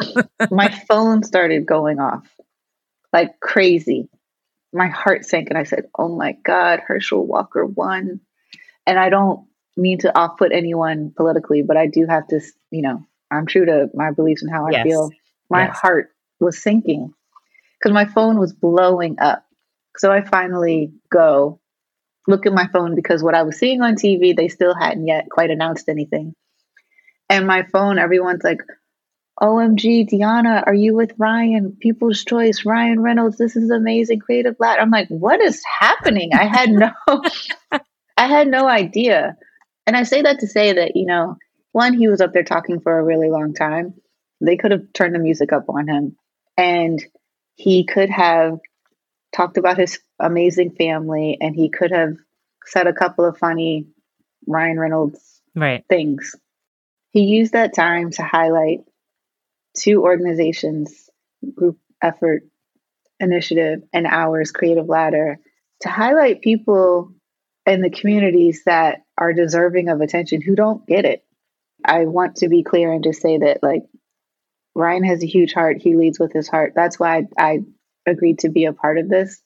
My 0.50 0.68
phone 0.88 1.22
started 1.22 1.66
going 1.66 1.98
off 1.98 2.26
like 3.12 3.40
crazy. 3.40 4.08
My 4.72 4.88
heart 4.88 5.24
sank 5.24 5.48
and 5.48 5.58
I 5.58 5.64
said, 5.64 5.84
Oh 5.96 6.08
my 6.08 6.32
God, 6.44 6.80
Herschel 6.86 7.26
Walker 7.26 7.64
won. 7.66 8.20
And 8.86 8.98
I 8.98 9.10
don't 9.10 9.46
mean 9.76 9.98
to 9.98 10.16
off 10.16 10.38
put 10.38 10.52
anyone 10.52 11.12
politically, 11.16 11.62
but 11.62 11.76
I 11.76 11.86
do 11.86 12.06
have 12.06 12.26
to, 12.28 12.40
you 12.70 12.82
know, 12.82 13.04
I'm 13.30 13.46
true 13.46 13.66
to 13.66 13.88
my 13.94 14.10
beliefs 14.10 14.42
and 14.42 14.50
how 14.50 14.66
I 14.66 14.70
yes. 14.70 14.84
feel. 14.84 15.10
My 15.50 15.66
yes. 15.66 15.78
heart 15.78 16.10
was 16.40 16.62
sinking 16.62 17.12
because 17.78 17.92
my 17.92 18.06
phone 18.06 18.38
was 18.38 18.52
blowing 18.52 19.18
up. 19.18 19.44
So 19.96 20.10
I 20.10 20.22
finally 20.22 20.92
go 21.10 21.60
look 22.26 22.46
at 22.46 22.52
my 22.52 22.68
phone 22.68 22.94
because 22.94 23.22
what 23.22 23.34
I 23.34 23.42
was 23.42 23.58
seeing 23.58 23.82
on 23.82 23.94
TV, 23.94 24.34
they 24.36 24.48
still 24.48 24.74
hadn't 24.74 25.06
yet 25.06 25.26
quite 25.30 25.50
announced 25.50 25.88
anything. 25.88 26.34
And 27.28 27.46
my 27.46 27.64
phone, 27.64 27.98
everyone's 27.98 28.44
like, 28.44 28.60
OMG, 29.40 30.08
Dionna, 30.08 30.62
are 30.66 30.74
you 30.74 30.94
with 30.94 31.14
Ryan? 31.18 31.76
People's 31.80 32.24
Choice, 32.24 32.64
Ryan 32.64 33.00
Reynolds. 33.00 33.38
This 33.38 33.56
is 33.56 33.70
amazing, 33.70 34.20
creative 34.20 34.56
lad. 34.58 34.78
I'm 34.78 34.90
like, 34.90 35.08
what 35.08 35.40
is 35.40 35.62
happening? 35.80 36.30
I 36.34 36.44
had 36.44 36.70
no, 36.70 36.92
I 38.16 38.26
had 38.26 38.48
no 38.48 38.68
idea. 38.68 39.36
And 39.86 39.96
I 39.96 40.04
say 40.04 40.22
that 40.22 40.40
to 40.40 40.46
say 40.46 40.74
that, 40.74 40.94
you 40.94 41.06
know, 41.06 41.36
one, 41.72 41.94
he 41.94 42.08
was 42.08 42.20
up 42.20 42.32
there 42.32 42.44
talking 42.44 42.80
for 42.80 42.98
a 42.98 43.04
really 43.04 43.30
long 43.30 43.54
time. 43.54 43.94
They 44.40 44.56
could 44.56 44.70
have 44.70 44.92
turned 44.92 45.14
the 45.14 45.18
music 45.18 45.52
up 45.52 45.64
on 45.68 45.88
him. 45.88 46.16
And 46.56 47.02
he 47.56 47.84
could 47.86 48.10
have 48.10 48.58
talked 49.34 49.56
about 49.56 49.78
his 49.78 49.98
amazing 50.22 50.70
family 50.70 51.36
and 51.40 51.54
he 51.54 51.68
could 51.68 51.90
have 51.90 52.16
said 52.64 52.86
a 52.86 52.92
couple 52.92 53.24
of 53.24 53.36
funny 53.36 53.86
Ryan 54.46 54.78
Reynolds 54.78 55.42
right. 55.54 55.84
things. 55.88 56.34
He 57.10 57.24
used 57.24 57.52
that 57.52 57.74
time 57.74 58.10
to 58.12 58.22
highlight 58.22 58.80
two 59.76 60.02
organizations, 60.02 61.10
Group 61.54 61.78
Effort 62.02 62.44
Initiative 63.20 63.82
and 63.92 64.06
Ours 64.06 64.50
Creative 64.50 64.88
Ladder, 64.88 65.38
to 65.80 65.88
highlight 65.88 66.40
people 66.40 67.12
in 67.66 67.82
the 67.82 67.90
communities 67.90 68.62
that 68.64 69.02
are 69.18 69.32
deserving 69.32 69.88
of 69.88 70.00
attention 70.00 70.40
who 70.40 70.54
don't 70.54 70.86
get 70.86 71.04
it. 71.04 71.24
I 71.84 72.06
want 72.06 72.36
to 72.36 72.48
be 72.48 72.62
clear 72.62 72.92
and 72.92 73.04
just 73.04 73.20
say 73.20 73.38
that, 73.38 73.62
like, 73.62 73.82
Ryan 74.74 75.04
has 75.04 75.22
a 75.22 75.26
huge 75.26 75.52
heart. 75.52 75.82
He 75.82 75.96
leads 75.96 76.18
with 76.18 76.32
his 76.32 76.48
heart. 76.48 76.72
That's 76.74 76.98
why 76.98 77.26
I, 77.36 77.44
I 77.44 77.58
agreed 78.06 78.40
to 78.40 78.48
be 78.48 78.64
a 78.64 78.72
part 78.72 78.98
of 78.98 79.08
this. 79.08 79.42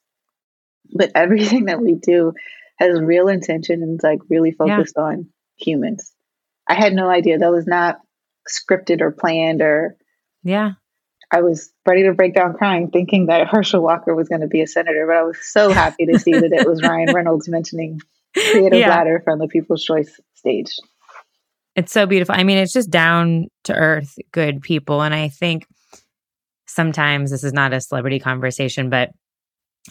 But 0.92 1.12
everything 1.14 1.66
that 1.66 1.80
we 1.80 1.94
do 1.94 2.32
has 2.78 3.00
real 3.00 3.28
intention 3.28 3.82
and 3.82 3.98
is 3.98 4.04
like 4.04 4.20
really 4.28 4.52
focused 4.52 4.94
yeah. 4.96 5.02
on 5.02 5.28
humans. 5.56 6.12
I 6.66 6.74
had 6.74 6.92
no 6.92 7.08
idea 7.08 7.38
that 7.38 7.50
was 7.50 7.66
not 7.66 8.00
scripted 8.48 9.00
or 9.00 9.10
planned 9.10 9.62
or 9.62 9.96
yeah. 10.42 10.72
I 11.32 11.40
was 11.40 11.72
ready 11.84 12.04
to 12.04 12.12
break 12.12 12.34
down 12.34 12.54
crying 12.54 12.90
thinking 12.90 13.26
that 13.26 13.48
Herschel 13.48 13.82
Walker 13.82 14.14
was 14.14 14.28
going 14.28 14.42
to 14.42 14.46
be 14.46 14.60
a 14.60 14.66
senator, 14.66 15.06
but 15.06 15.16
I 15.16 15.22
was 15.24 15.38
so 15.40 15.70
happy 15.70 16.06
to 16.06 16.18
see 16.20 16.32
that 16.32 16.52
it 16.52 16.68
was 16.68 16.82
Ryan 16.82 17.12
Reynolds 17.12 17.48
mentioning 17.48 18.00
Creative 18.32 18.78
yeah. 18.78 18.90
Ladder 18.90 19.20
from 19.24 19.40
the 19.40 19.48
People's 19.48 19.82
Choice 19.82 20.20
stage. 20.34 20.76
It's 21.74 21.92
so 21.92 22.06
beautiful. 22.06 22.34
I 22.36 22.44
mean, 22.44 22.58
it's 22.58 22.72
just 22.72 22.90
down 22.90 23.48
to 23.64 23.74
earth, 23.74 24.16
good 24.32 24.62
people. 24.62 25.02
And 25.02 25.14
I 25.14 25.28
think 25.28 25.66
sometimes 26.66 27.30
this 27.30 27.44
is 27.44 27.52
not 27.52 27.72
a 27.72 27.80
celebrity 27.80 28.20
conversation, 28.20 28.88
but 28.88 29.10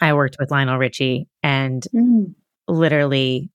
I 0.01 0.13
worked 0.13 0.37
with 0.39 0.51
Lionel 0.51 0.77
Richie 0.77 1.27
and 1.41 1.85
mm. 1.93 2.33
literally 2.67 3.49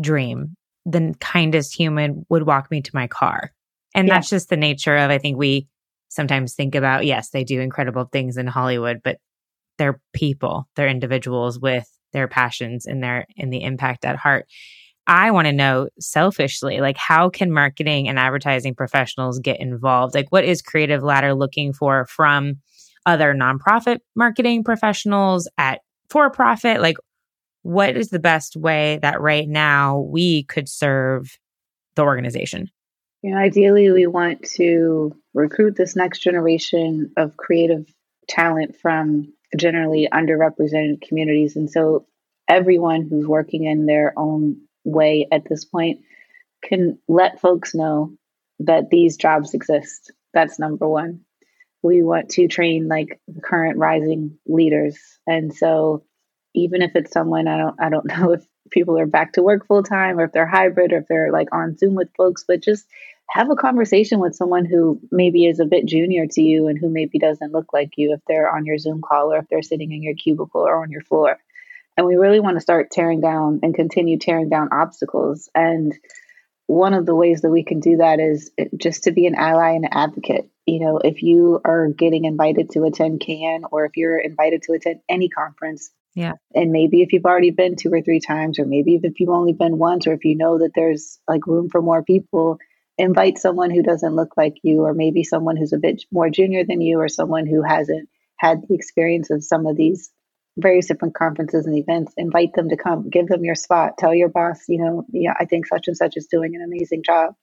dream 0.00 0.56
the 0.86 1.14
kindest 1.20 1.76
human 1.76 2.24
would 2.28 2.46
walk 2.46 2.70
me 2.70 2.80
to 2.80 2.90
my 2.94 3.08
car. 3.08 3.52
And 3.94 4.06
yeah. 4.06 4.14
that's 4.14 4.30
just 4.30 4.48
the 4.48 4.56
nature 4.56 4.96
of, 4.96 5.10
I 5.10 5.18
think 5.18 5.36
we 5.36 5.68
sometimes 6.08 6.54
think 6.54 6.74
about, 6.74 7.04
yes, 7.04 7.30
they 7.30 7.44
do 7.44 7.60
incredible 7.60 8.08
things 8.12 8.36
in 8.36 8.46
Hollywood, 8.46 9.00
but 9.02 9.18
they're 9.78 10.00
people, 10.12 10.68
they're 10.76 10.88
individuals 10.88 11.58
with 11.58 11.86
their 12.12 12.28
passions 12.28 12.86
and 12.86 13.02
their, 13.02 13.26
and 13.36 13.52
the 13.52 13.62
impact 13.62 14.04
at 14.04 14.16
heart. 14.16 14.46
I 15.08 15.30
want 15.32 15.46
to 15.46 15.52
know 15.52 15.88
selfishly, 16.00 16.80
like 16.80 16.96
how 16.96 17.30
can 17.30 17.52
marketing 17.52 18.08
and 18.08 18.18
advertising 18.18 18.74
professionals 18.74 19.38
get 19.38 19.60
involved? 19.60 20.14
Like 20.14 20.30
what 20.30 20.44
is 20.44 20.62
Creative 20.62 21.02
Ladder 21.02 21.34
looking 21.34 21.72
for 21.72 22.06
from 22.06 22.56
other 23.06 23.34
nonprofit 23.34 24.00
marketing 24.14 24.64
professionals 24.64 25.48
at 25.56 25.80
for 26.10 26.28
profit? 26.30 26.80
Like 26.80 26.96
what 27.62 27.96
is 27.96 28.10
the 28.10 28.18
best 28.18 28.56
way 28.56 28.98
that 29.02 29.20
right 29.20 29.48
now 29.48 30.00
we 30.00 30.44
could 30.44 30.68
serve 30.68 31.38
the 31.96 32.02
organization? 32.02 32.70
You 33.22 33.32
know, 33.32 33.38
ideally 33.38 33.90
we 33.90 34.06
want 34.06 34.44
to 34.56 35.16
recruit 35.34 35.76
this 35.76 35.96
next 35.96 36.20
generation 36.20 37.12
of 37.16 37.36
creative 37.36 37.86
talent 38.28 38.76
from 38.76 39.32
generally 39.56 40.08
underrepresented 40.12 41.02
communities. 41.02 41.56
And 41.56 41.70
so 41.70 42.06
everyone 42.48 43.08
who's 43.08 43.26
working 43.26 43.64
in 43.64 43.86
their 43.86 44.12
own 44.16 44.60
way 44.84 45.26
at 45.32 45.48
this 45.48 45.64
point 45.64 46.00
can 46.62 46.98
let 47.08 47.40
folks 47.40 47.74
know 47.74 48.12
that 48.60 48.90
these 48.90 49.16
jobs 49.16 49.54
exist. 49.54 50.12
That's 50.32 50.58
number 50.58 50.88
one. 50.88 51.22
We 51.86 52.02
want 52.02 52.30
to 52.30 52.48
train 52.48 52.88
like 52.88 53.20
current 53.42 53.78
rising 53.78 54.38
leaders. 54.46 54.98
And 55.26 55.54
so 55.54 56.04
even 56.54 56.82
if 56.82 56.96
it's 56.96 57.12
someone 57.12 57.48
I 57.48 57.58
don't 57.58 57.80
I 57.80 57.88
don't 57.88 58.06
know 58.18 58.32
if 58.32 58.46
people 58.70 58.98
are 58.98 59.06
back 59.06 59.34
to 59.34 59.42
work 59.42 59.66
full 59.66 59.82
time 59.82 60.18
or 60.18 60.24
if 60.24 60.32
they're 60.32 60.46
hybrid 60.46 60.92
or 60.92 60.98
if 60.98 61.08
they're 61.08 61.30
like 61.32 61.48
on 61.52 61.76
Zoom 61.76 61.94
with 61.94 62.08
folks, 62.16 62.44
but 62.46 62.62
just 62.62 62.86
have 63.28 63.50
a 63.50 63.56
conversation 63.56 64.20
with 64.20 64.34
someone 64.34 64.64
who 64.64 65.00
maybe 65.10 65.46
is 65.46 65.60
a 65.60 65.64
bit 65.64 65.86
junior 65.86 66.26
to 66.26 66.42
you 66.42 66.68
and 66.68 66.78
who 66.78 66.88
maybe 66.88 67.18
doesn't 67.18 67.52
look 67.52 67.72
like 67.72 67.90
you 67.96 68.12
if 68.12 68.20
they're 68.26 68.54
on 68.54 68.66
your 68.66 68.78
Zoom 68.78 69.02
call 69.02 69.32
or 69.32 69.38
if 69.38 69.48
they're 69.48 69.62
sitting 69.62 69.92
in 69.92 70.02
your 70.02 70.14
cubicle 70.14 70.62
or 70.62 70.82
on 70.82 70.90
your 70.90 71.02
floor. 71.02 71.38
And 71.96 72.06
we 72.06 72.16
really 72.16 72.40
want 72.40 72.56
to 72.56 72.60
start 72.60 72.90
tearing 72.90 73.20
down 73.20 73.60
and 73.62 73.74
continue 73.74 74.18
tearing 74.18 74.48
down 74.48 74.68
obstacles. 74.70 75.48
And 75.54 75.94
one 76.66 76.94
of 76.94 77.06
the 77.06 77.14
ways 77.14 77.40
that 77.42 77.50
we 77.50 77.64
can 77.64 77.80
do 77.80 77.98
that 77.98 78.20
is 78.20 78.50
eh, 78.58 78.66
just 78.76 79.04
to 79.04 79.12
be 79.12 79.26
an 79.26 79.34
ally 79.34 79.72
and 79.72 79.84
an 79.84 79.92
advocate. 79.92 80.48
You 80.66 80.80
know, 80.80 80.98
if 80.98 81.22
you 81.22 81.60
are 81.64 81.88
getting 81.88 82.24
invited 82.24 82.70
to 82.70 82.84
attend 82.84 83.20
Cannes 83.20 83.64
or 83.70 83.84
if 83.84 83.96
you're 83.96 84.18
invited 84.18 84.62
to 84.62 84.72
attend 84.72 85.00
any 85.08 85.28
conference, 85.28 85.90
yeah. 86.16 86.32
And 86.54 86.72
maybe 86.72 87.02
if 87.02 87.12
you've 87.12 87.26
already 87.26 87.50
been 87.50 87.76
two 87.76 87.92
or 87.92 88.00
three 88.00 88.20
times, 88.20 88.58
or 88.58 88.64
maybe 88.64 88.98
if 89.00 89.20
you've 89.20 89.28
only 89.28 89.52
been 89.52 89.76
once, 89.76 90.06
or 90.06 90.14
if 90.14 90.24
you 90.24 90.34
know 90.34 90.58
that 90.58 90.72
there's 90.74 91.20
like 91.28 91.46
room 91.46 91.68
for 91.68 91.82
more 91.82 92.02
people, 92.02 92.58
invite 92.96 93.36
someone 93.36 93.70
who 93.70 93.82
doesn't 93.82 94.16
look 94.16 94.30
like 94.34 94.54
you, 94.62 94.80
or 94.80 94.94
maybe 94.94 95.24
someone 95.24 95.58
who's 95.58 95.74
a 95.74 95.78
bit 95.78 96.02
more 96.10 96.30
junior 96.30 96.64
than 96.64 96.80
you, 96.80 96.98
or 96.98 97.08
someone 97.08 97.46
who 97.46 97.62
hasn't 97.62 98.08
had 98.38 98.62
the 98.66 98.74
experience 98.74 99.30
of 99.30 99.44
some 99.44 99.66
of 99.66 99.76
these 99.76 100.10
various 100.56 100.86
different 100.86 101.14
conferences 101.14 101.66
and 101.66 101.76
events, 101.76 102.14
invite 102.16 102.54
them 102.54 102.70
to 102.70 102.78
come, 102.78 103.10
give 103.10 103.26
them 103.26 103.44
your 103.44 103.54
spot, 103.54 103.98
tell 103.98 104.14
your 104.14 104.30
boss, 104.30 104.64
you 104.68 104.78
know, 104.78 105.04
yeah, 105.12 105.34
I 105.38 105.44
think 105.44 105.66
such 105.66 105.86
and 105.86 105.96
such 105.96 106.14
is 106.16 106.28
doing 106.28 106.54
an 106.54 106.62
amazing 106.62 107.02
job. 107.04 107.34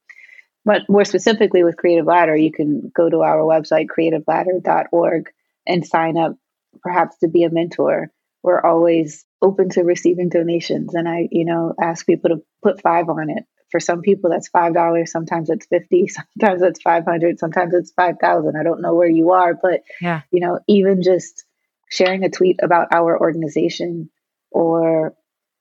But 0.66 0.84
more 0.90 1.06
specifically 1.06 1.64
with 1.64 1.78
Creative 1.78 2.06
Ladder, 2.06 2.36
you 2.36 2.52
can 2.52 2.92
go 2.96 3.10
to 3.10 3.22
our 3.22 3.40
website, 3.40 3.88
creativeladder.org, 3.88 5.26
and 5.68 5.86
sign 5.86 6.18
up 6.18 6.38
perhaps 6.82 7.18
to 7.20 7.28
be 7.28 7.44
a 7.44 7.50
mentor. 7.50 8.12
We're 8.44 8.62
always 8.62 9.26
open 9.42 9.70
to 9.70 9.84
receiving 9.84 10.30
donations. 10.30 10.96
And 10.96 11.08
I, 11.08 11.28
you 11.32 11.46
know, 11.46 11.74
ask 11.82 12.06
people 12.06 12.30
to 12.30 12.44
put 12.62 12.82
five 12.82 13.10
on 13.10 13.30
it. 13.30 13.44
For 13.72 13.80
some 13.80 14.02
people, 14.02 14.30
that's 14.30 14.50
five 14.50 14.74
dollars. 14.74 15.12
Sometimes 15.12 15.50
it's 15.50 15.66
fifty. 15.66 16.08
Sometimes 16.40 16.62
it's 16.62 16.82
five 16.82 17.06
hundred. 17.06 17.40
Sometimes 17.40 17.74
it's 17.74 17.92
five 17.92 18.16
thousand. 18.22 18.56
I 18.56 18.64
don't 18.64 18.82
know 18.82 18.94
where 18.94 19.10
you 19.10 19.32
are, 19.32 19.56
but 19.60 19.82
yeah, 20.00 20.22
you 20.32 20.42
know, 20.42 20.60
even 20.68 21.02
just 21.02 21.44
sharing 21.90 22.24
a 22.24 22.30
tweet 22.30 22.60
about 22.62 22.90
our 22.92 23.20
organization 23.20 24.10
or 24.52 25.16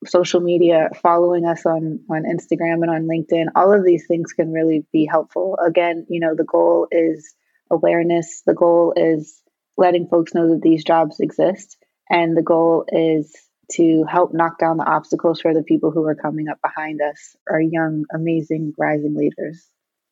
social 0.07 0.41
media, 0.41 0.91
following 1.03 1.45
us 1.45 1.65
on 1.67 2.01
on 2.11 2.23
Instagram 2.25 2.83
and 2.83 2.91
on 2.91 3.09
LinkedIn, 3.09 3.47
all 3.55 3.73
of 3.73 3.85
these 3.85 4.07
things 4.07 4.33
can 4.33 4.53
really 4.53 4.87
be 4.93 5.07
helpful. 5.07 5.59
Again, 5.65 6.07
you 6.09 6.21
know, 6.21 6.35
the 6.35 6.45
goal 6.45 6.89
is 6.91 7.35
awareness. 7.71 8.43
The 8.47 8.55
goal 8.55 8.95
is 8.97 9.43
letting 9.77 10.09
folks 10.09 10.35
know 10.35 10.51
that 10.51 10.63
these 10.63 10.85
jobs 10.85 11.21
exist, 11.21 11.77
and 12.11 12.37
the 12.37 12.43
goal 12.43 12.85
is 12.89 13.35
to 13.73 14.05
help 14.05 14.35
knock 14.35 14.59
down 14.59 14.77
the 14.77 14.85
obstacles 14.85 15.41
for 15.41 15.55
the 15.55 15.63
people 15.63 15.91
who 15.91 16.05
are 16.07 16.15
coming 16.15 16.49
up 16.49 16.59
behind 16.63 17.01
us, 17.01 17.37
our 17.51 17.61
young, 17.61 18.05
amazing, 18.15 18.75
rising 18.79 19.15
leaders. 19.15 19.67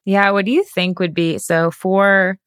Yeah. 0.05 0.31
What 0.31 0.47
do 0.47 0.51
you 0.51 0.65
think 0.65 0.99
would 0.99 1.15
be 1.15 1.39
so 1.39 1.71
for 1.71 2.39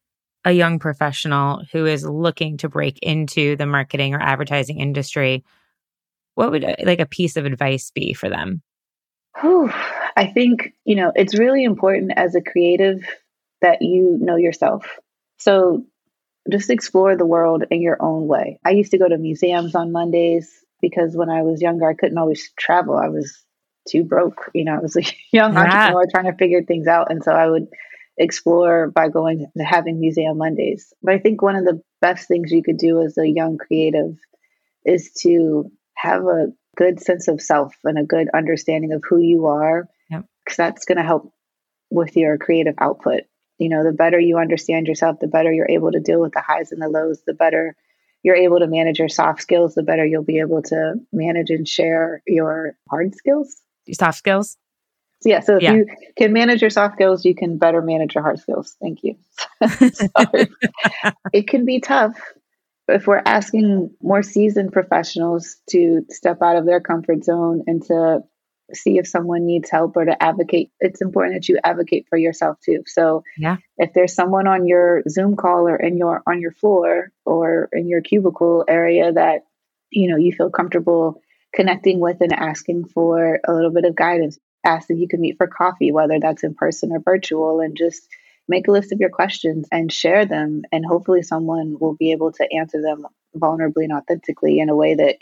a 0.43 0.51
young 0.51 0.79
professional 0.79 1.63
who 1.71 1.85
is 1.85 2.03
looking 2.03 2.57
to 2.57 2.69
break 2.69 2.99
into 3.01 3.55
the 3.55 3.67
marketing 3.67 4.13
or 4.15 4.21
advertising 4.21 4.79
industry? 4.79 5.43
What 6.35 6.51
would 6.51 6.63
uh, 6.63 6.75
like 6.83 6.99
a 6.99 7.05
piece 7.05 7.37
of 7.37 7.45
advice 7.45 7.91
be 7.91 8.13
for 8.13 8.29
them? 8.29 8.61
Whew. 9.41 9.71
I 10.15 10.27
think, 10.27 10.73
you 10.85 10.95
know, 10.95 11.11
it's 11.15 11.37
really 11.37 11.63
important 11.63 12.11
as 12.15 12.35
a 12.35 12.41
creative 12.41 13.03
that 13.61 13.81
you 13.81 14.17
know 14.21 14.35
yourself. 14.35 14.99
So 15.37 15.85
just 16.51 16.69
explore 16.69 17.15
the 17.15 17.25
world 17.25 17.63
in 17.71 17.81
your 17.81 17.97
own 18.01 18.27
way. 18.27 18.59
I 18.65 18.71
used 18.71 18.91
to 18.91 18.97
go 18.97 19.07
to 19.07 19.17
museums 19.17 19.75
on 19.75 19.91
Mondays 19.91 20.51
because 20.81 21.15
when 21.15 21.29
I 21.29 21.41
was 21.41 21.61
younger, 21.61 21.89
I 21.89 21.93
couldn't 21.93 22.17
always 22.17 22.51
travel. 22.59 22.97
I 22.97 23.07
was 23.07 23.43
too 23.87 24.03
broke. 24.03 24.51
You 24.53 24.65
know, 24.65 24.75
I 24.75 24.79
was 24.79 24.95
a 24.95 25.01
young 25.31 25.53
yeah. 25.53 25.61
entrepreneur 25.61 26.05
trying 26.11 26.31
to 26.31 26.37
figure 26.37 26.63
things 26.63 26.87
out. 26.87 27.09
And 27.09 27.23
so 27.23 27.31
I 27.31 27.47
would 27.49 27.67
explore 28.17 28.91
by 28.91 29.09
going 29.09 29.47
to 29.57 29.63
having 29.63 29.99
museum 29.99 30.37
Mondays. 30.37 30.93
But 31.01 31.15
I 31.15 31.19
think 31.19 31.41
one 31.41 31.55
of 31.55 31.65
the 31.65 31.81
best 32.01 32.27
things 32.27 32.51
you 32.51 32.63
could 32.63 32.77
do 32.77 33.01
as 33.01 33.17
a 33.17 33.27
young 33.27 33.57
creative 33.57 34.17
is 34.85 35.11
to 35.21 35.71
have 35.95 36.23
a 36.25 36.47
good 36.75 36.99
sense 36.99 37.27
of 37.27 37.41
self 37.41 37.75
and 37.83 37.97
a 37.97 38.03
good 38.03 38.29
understanding 38.33 38.93
of 38.93 39.03
who 39.07 39.19
you 39.19 39.47
are. 39.47 39.87
Because 40.09 40.23
yep. 40.57 40.57
that's 40.57 40.85
going 40.85 40.97
to 40.97 41.03
help 41.03 41.33
with 41.89 42.15
your 42.15 42.37
creative 42.37 42.75
output. 42.79 43.21
You 43.59 43.69
know, 43.69 43.83
the 43.83 43.91
better 43.91 44.19
you 44.19 44.39
understand 44.39 44.87
yourself, 44.87 45.19
the 45.19 45.27
better 45.27 45.51
you're 45.51 45.69
able 45.69 45.91
to 45.91 45.99
deal 45.99 46.19
with 46.19 46.33
the 46.33 46.41
highs 46.41 46.71
and 46.71 46.81
the 46.81 46.89
lows, 46.89 47.21
the 47.25 47.33
better 47.33 47.75
you're 48.23 48.35
able 48.35 48.59
to 48.59 48.67
manage 48.67 48.99
your 48.99 49.09
soft 49.09 49.41
skills, 49.41 49.75
the 49.75 49.83
better 49.83 50.05
you'll 50.05 50.23
be 50.23 50.39
able 50.39 50.61
to 50.63 50.95
manage 51.11 51.49
and 51.49 51.67
share 51.67 52.21
your 52.25 52.75
hard 52.89 53.15
skills. 53.15 53.61
Your 53.85 53.95
soft 53.95 54.17
skills? 54.17 54.57
So 55.21 55.29
yeah, 55.29 55.39
so 55.39 55.57
if 55.57 55.63
yeah. 55.63 55.73
you 55.73 55.85
can 56.17 56.33
manage 56.33 56.61
your 56.61 56.69
soft 56.69 56.95
skills, 56.95 57.23
you 57.23 57.35
can 57.35 57.57
better 57.57 57.81
manage 57.81 58.15
your 58.15 58.23
hard 58.23 58.39
skills. 58.39 58.75
Thank 58.81 59.03
you. 59.03 59.15
it 61.31 61.47
can 61.47 61.63
be 61.63 61.79
tough 61.79 62.19
if 62.87 63.07
we're 63.07 63.21
asking 63.25 63.91
more 64.01 64.23
seasoned 64.23 64.73
professionals 64.73 65.57
to 65.69 66.05
step 66.09 66.41
out 66.41 66.57
of 66.57 66.65
their 66.65 66.81
comfort 66.81 67.23
zone 67.23 67.63
and 67.67 67.83
to 67.83 68.23
see 68.73 68.97
if 68.97 69.07
someone 69.07 69.45
needs 69.45 69.69
help 69.69 69.95
or 69.97 70.05
to 70.05 70.23
advocate 70.23 70.71
it's 70.79 71.01
important 71.01 71.35
that 71.35 71.49
you 71.49 71.59
advocate 71.63 72.05
for 72.09 72.17
yourself 72.17 72.57
too. 72.63 72.83
So 72.87 73.23
yeah. 73.37 73.57
if 73.77 73.93
there's 73.93 74.13
someone 74.13 74.47
on 74.47 74.67
your 74.67 75.03
zoom 75.09 75.35
call 75.35 75.67
or 75.67 75.75
in 75.75 75.97
your 75.97 76.23
on 76.25 76.41
your 76.41 76.51
floor 76.51 77.11
or 77.25 77.69
in 77.71 77.87
your 77.87 78.01
cubicle 78.01 78.65
area 78.67 79.11
that 79.11 79.41
you 79.89 80.09
know 80.09 80.17
you 80.17 80.31
feel 80.31 80.49
comfortable 80.49 81.21
connecting 81.53 81.99
with 81.99 82.21
and 82.21 82.33
asking 82.33 82.85
for 82.85 83.39
a 83.47 83.53
little 83.53 83.71
bit 83.71 83.85
of 83.85 83.95
guidance 83.95 84.39
ask 84.65 84.89
if 84.89 84.97
you 84.97 85.07
can 85.07 85.21
meet 85.21 85.37
for 85.37 85.45
coffee 85.45 85.91
whether 85.91 86.19
that's 86.19 86.43
in 86.43 86.55
person 86.55 86.91
or 86.91 86.99
virtual 86.99 87.59
and 87.59 87.77
just 87.77 88.07
make 88.47 88.67
a 88.67 88.71
list 88.71 88.91
of 88.91 88.99
your 88.99 89.09
questions 89.09 89.67
and 89.71 89.91
share 89.91 90.25
them 90.25 90.63
and 90.71 90.85
hopefully 90.85 91.21
someone 91.21 91.77
will 91.79 91.95
be 91.95 92.11
able 92.11 92.31
to 92.31 92.47
answer 92.53 92.81
them 92.81 93.05
vulnerably 93.35 93.83
and 93.83 93.93
authentically 93.93 94.59
in 94.59 94.69
a 94.69 94.75
way 94.75 94.95
that 94.95 95.17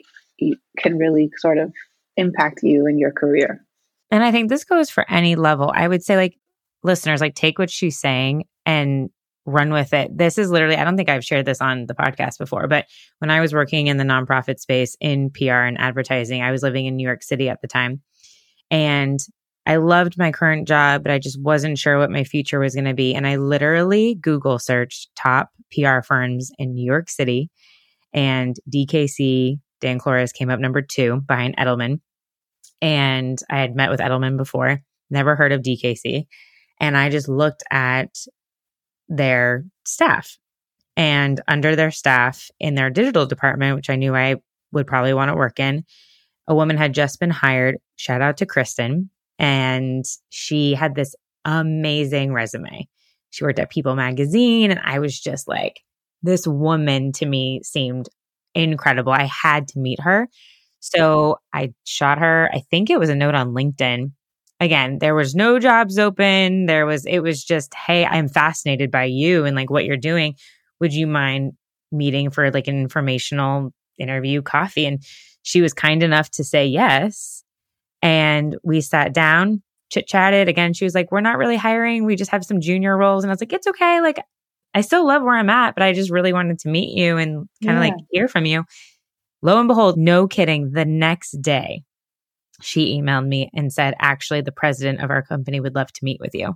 can 0.77 0.97
really 0.97 1.29
sort 1.37 1.57
of 1.57 1.71
impact 2.17 2.59
you 2.63 2.87
in 2.87 2.97
your 2.97 3.11
career. 3.11 3.63
And 4.09 4.23
I 4.23 4.31
think 4.31 4.49
this 4.49 4.63
goes 4.63 4.89
for 4.89 5.09
any 5.09 5.35
level. 5.35 5.71
I 5.73 5.87
would 5.87 6.03
say, 6.03 6.17
like, 6.17 6.37
listeners, 6.83 7.21
like, 7.21 7.35
take 7.35 7.59
what 7.59 7.69
she's 7.69 7.97
saying 7.97 8.45
and 8.65 9.09
run 9.45 9.71
with 9.71 9.93
it. 9.93 10.15
This 10.15 10.37
is 10.37 10.51
literally, 10.51 10.75
I 10.75 10.83
don't 10.83 10.97
think 10.97 11.09
I've 11.09 11.25
shared 11.25 11.45
this 11.45 11.61
on 11.61 11.85
the 11.85 11.95
podcast 11.95 12.37
before, 12.37 12.67
but 12.67 12.85
when 13.19 13.31
I 13.31 13.39
was 13.39 13.53
working 13.53 13.87
in 13.87 13.97
the 13.97 14.03
nonprofit 14.03 14.59
space 14.59 14.97
in 14.99 15.29
PR 15.29 15.63
and 15.63 15.79
advertising, 15.79 16.41
I 16.41 16.51
was 16.51 16.63
living 16.63 16.85
in 16.85 16.95
New 16.95 17.07
York 17.07 17.23
City 17.23 17.49
at 17.49 17.61
the 17.61 17.67
time. 17.67 18.01
And 18.69 19.19
I 19.65 19.75
loved 19.75 20.17
my 20.17 20.31
current 20.31 20.67
job, 20.67 21.03
but 21.03 21.11
I 21.11 21.19
just 21.19 21.39
wasn't 21.39 21.77
sure 21.77 21.97
what 21.97 22.09
my 22.09 22.23
future 22.23 22.59
was 22.59 22.73
going 22.73 22.85
to 22.85 22.93
be. 22.93 23.13
And 23.13 23.27
I 23.27 23.35
literally 23.35 24.15
Google 24.15 24.57
searched 24.57 25.09
top 25.15 25.51
PR 25.71 26.01
firms 26.01 26.51
in 26.57 26.73
New 26.73 26.85
York 26.85 27.09
City, 27.09 27.49
and 28.13 28.55
DKC 28.73 29.59
Dan 29.81 29.99
Klores, 29.99 30.33
came 30.33 30.49
up 30.49 30.59
number 30.59 30.81
two 30.81 31.21
behind 31.27 31.57
Edelman. 31.57 31.99
And 32.81 33.37
I 33.49 33.59
had 33.59 33.75
met 33.75 33.89
with 33.89 33.99
Edelman 33.99 34.37
before, 34.37 34.81
never 35.09 35.35
heard 35.35 35.51
of 35.51 35.61
DKC. 35.61 36.27
And 36.79 36.95
I 36.95 37.09
just 37.09 37.27
looked 37.27 37.63
at 37.69 38.15
their 39.09 39.65
staff. 39.85 40.37
And 40.95 41.41
under 41.47 41.75
their 41.75 41.91
staff 41.91 42.49
in 42.59 42.75
their 42.75 42.89
digital 42.89 43.25
department, 43.25 43.75
which 43.75 43.89
I 43.89 43.95
knew 43.95 44.15
I 44.15 44.35
would 44.71 44.87
probably 44.87 45.13
want 45.13 45.29
to 45.29 45.35
work 45.35 45.59
in, 45.59 45.83
a 46.47 46.55
woman 46.55 46.77
had 46.77 46.93
just 46.93 47.19
been 47.19 47.29
hired. 47.29 47.77
Shout 47.97 48.21
out 48.21 48.37
to 48.37 48.45
Kristen. 48.45 49.09
And 49.41 50.05
she 50.29 50.75
had 50.75 50.93
this 50.93 51.15
amazing 51.45 52.31
resume. 52.31 52.87
She 53.31 53.43
worked 53.43 53.57
at 53.57 53.71
People 53.71 53.95
Magazine. 53.95 54.69
And 54.69 54.79
I 54.83 54.99
was 54.99 55.19
just 55.19 55.47
like, 55.47 55.81
this 56.21 56.45
woman 56.45 57.11
to 57.13 57.25
me 57.25 57.61
seemed 57.63 58.07
incredible. 58.53 59.11
I 59.11 59.23
had 59.23 59.67
to 59.69 59.79
meet 59.79 59.99
her. 59.99 60.29
So 60.79 61.39
I 61.53 61.73
shot 61.85 62.19
her, 62.19 62.51
I 62.53 62.59
think 62.69 62.89
it 62.89 62.99
was 62.99 63.09
a 63.09 63.15
note 63.15 63.33
on 63.33 63.53
LinkedIn. 63.53 64.11
Again, 64.59 64.99
there 64.99 65.15
was 65.15 65.33
no 65.33 65.57
jobs 65.57 65.97
open. 65.97 66.67
There 66.67 66.85
was, 66.85 67.07
it 67.07 67.19
was 67.19 67.43
just, 67.43 67.73
hey, 67.73 68.05
I'm 68.05 68.29
fascinated 68.29 68.91
by 68.91 69.05
you 69.05 69.45
and 69.45 69.55
like 69.55 69.71
what 69.71 69.85
you're 69.85 69.97
doing. 69.97 70.35
Would 70.79 70.93
you 70.93 71.07
mind 71.07 71.53
meeting 71.91 72.29
for 72.29 72.51
like 72.51 72.67
an 72.67 72.79
informational 72.79 73.73
interview 73.97 74.43
coffee? 74.43 74.85
And 74.85 75.03
she 75.41 75.61
was 75.61 75.73
kind 75.73 76.03
enough 76.03 76.29
to 76.31 76.43
say 76.43 76.67
yes. 76.67 77.43
And 78.01 78.57
we 78.63 78.81
sat 78.81 79.13
down, 79.13 79.61
chit 79.91 80.07
chatted. 80.07 80.47
Again, 80.47 80.73
she 80.73 80.85
was 80.85 80.95
like, 80.95 81.11
We're 81.11 81.21
not 81.21 81.37
really 81.37 81.57
hiring. 81.57 82.05
We 82.05 82.15
just 82.15 82.31
have 82.31 82.45
some 82.45 82.61
junior 82.61 82.97
roles. 82.97 83.23
And 83.23 83.31
I 83.31 83.33
was 83.33 83.41
like, 83.41 83.53
It's 83.53 83.67
okay. 83.67 84.01
Like, 84.01 84.19
I 84.73 84.81
still 84.81 85.05
love 85.05 85.21
where 85.21 85.35
I'm 85.35 85.49
at, 85.49 85.75
but 85.75 85.83
I 85.83 85.93
just 85.93 86.09
really 86.09 86.33
wanted 86.33 86.59
to 86.59 86.69
meet 86.69 86.97
you 86.97 87.17
and 87.17 87.47
kind 87.63 87.77
of 87.77 87.83
yeah. 87.83 87.91
like 87.91 87.93
hear 88.09 88.27
from 88.27 88.45
you. 88.45 88.63
Lo 89.41 89.59
and 89.59 89.67
behold, 89.67 89.97
no 89.97 90.27
kidding, 90.27 90.71
the 90.71 90.85
next 90.85 91.41
day, 91.41 91.83
she 92.61 92.99
emailed 92.99 93.27
me 93.27 93.49
and 93.53 93.73
said, 93.73 93.95
actually, 93.99 94.41
the 94.41 94.51
president 94.51 95.01
of 95.01 95.09
our 95.09 95.23
company 95.23 95.59
would 95.59 95.75
love 95.75 95.91
to 95.91 96.05
meet 96.05 96.19
with 96.19 96.33
you. 96.33 96.55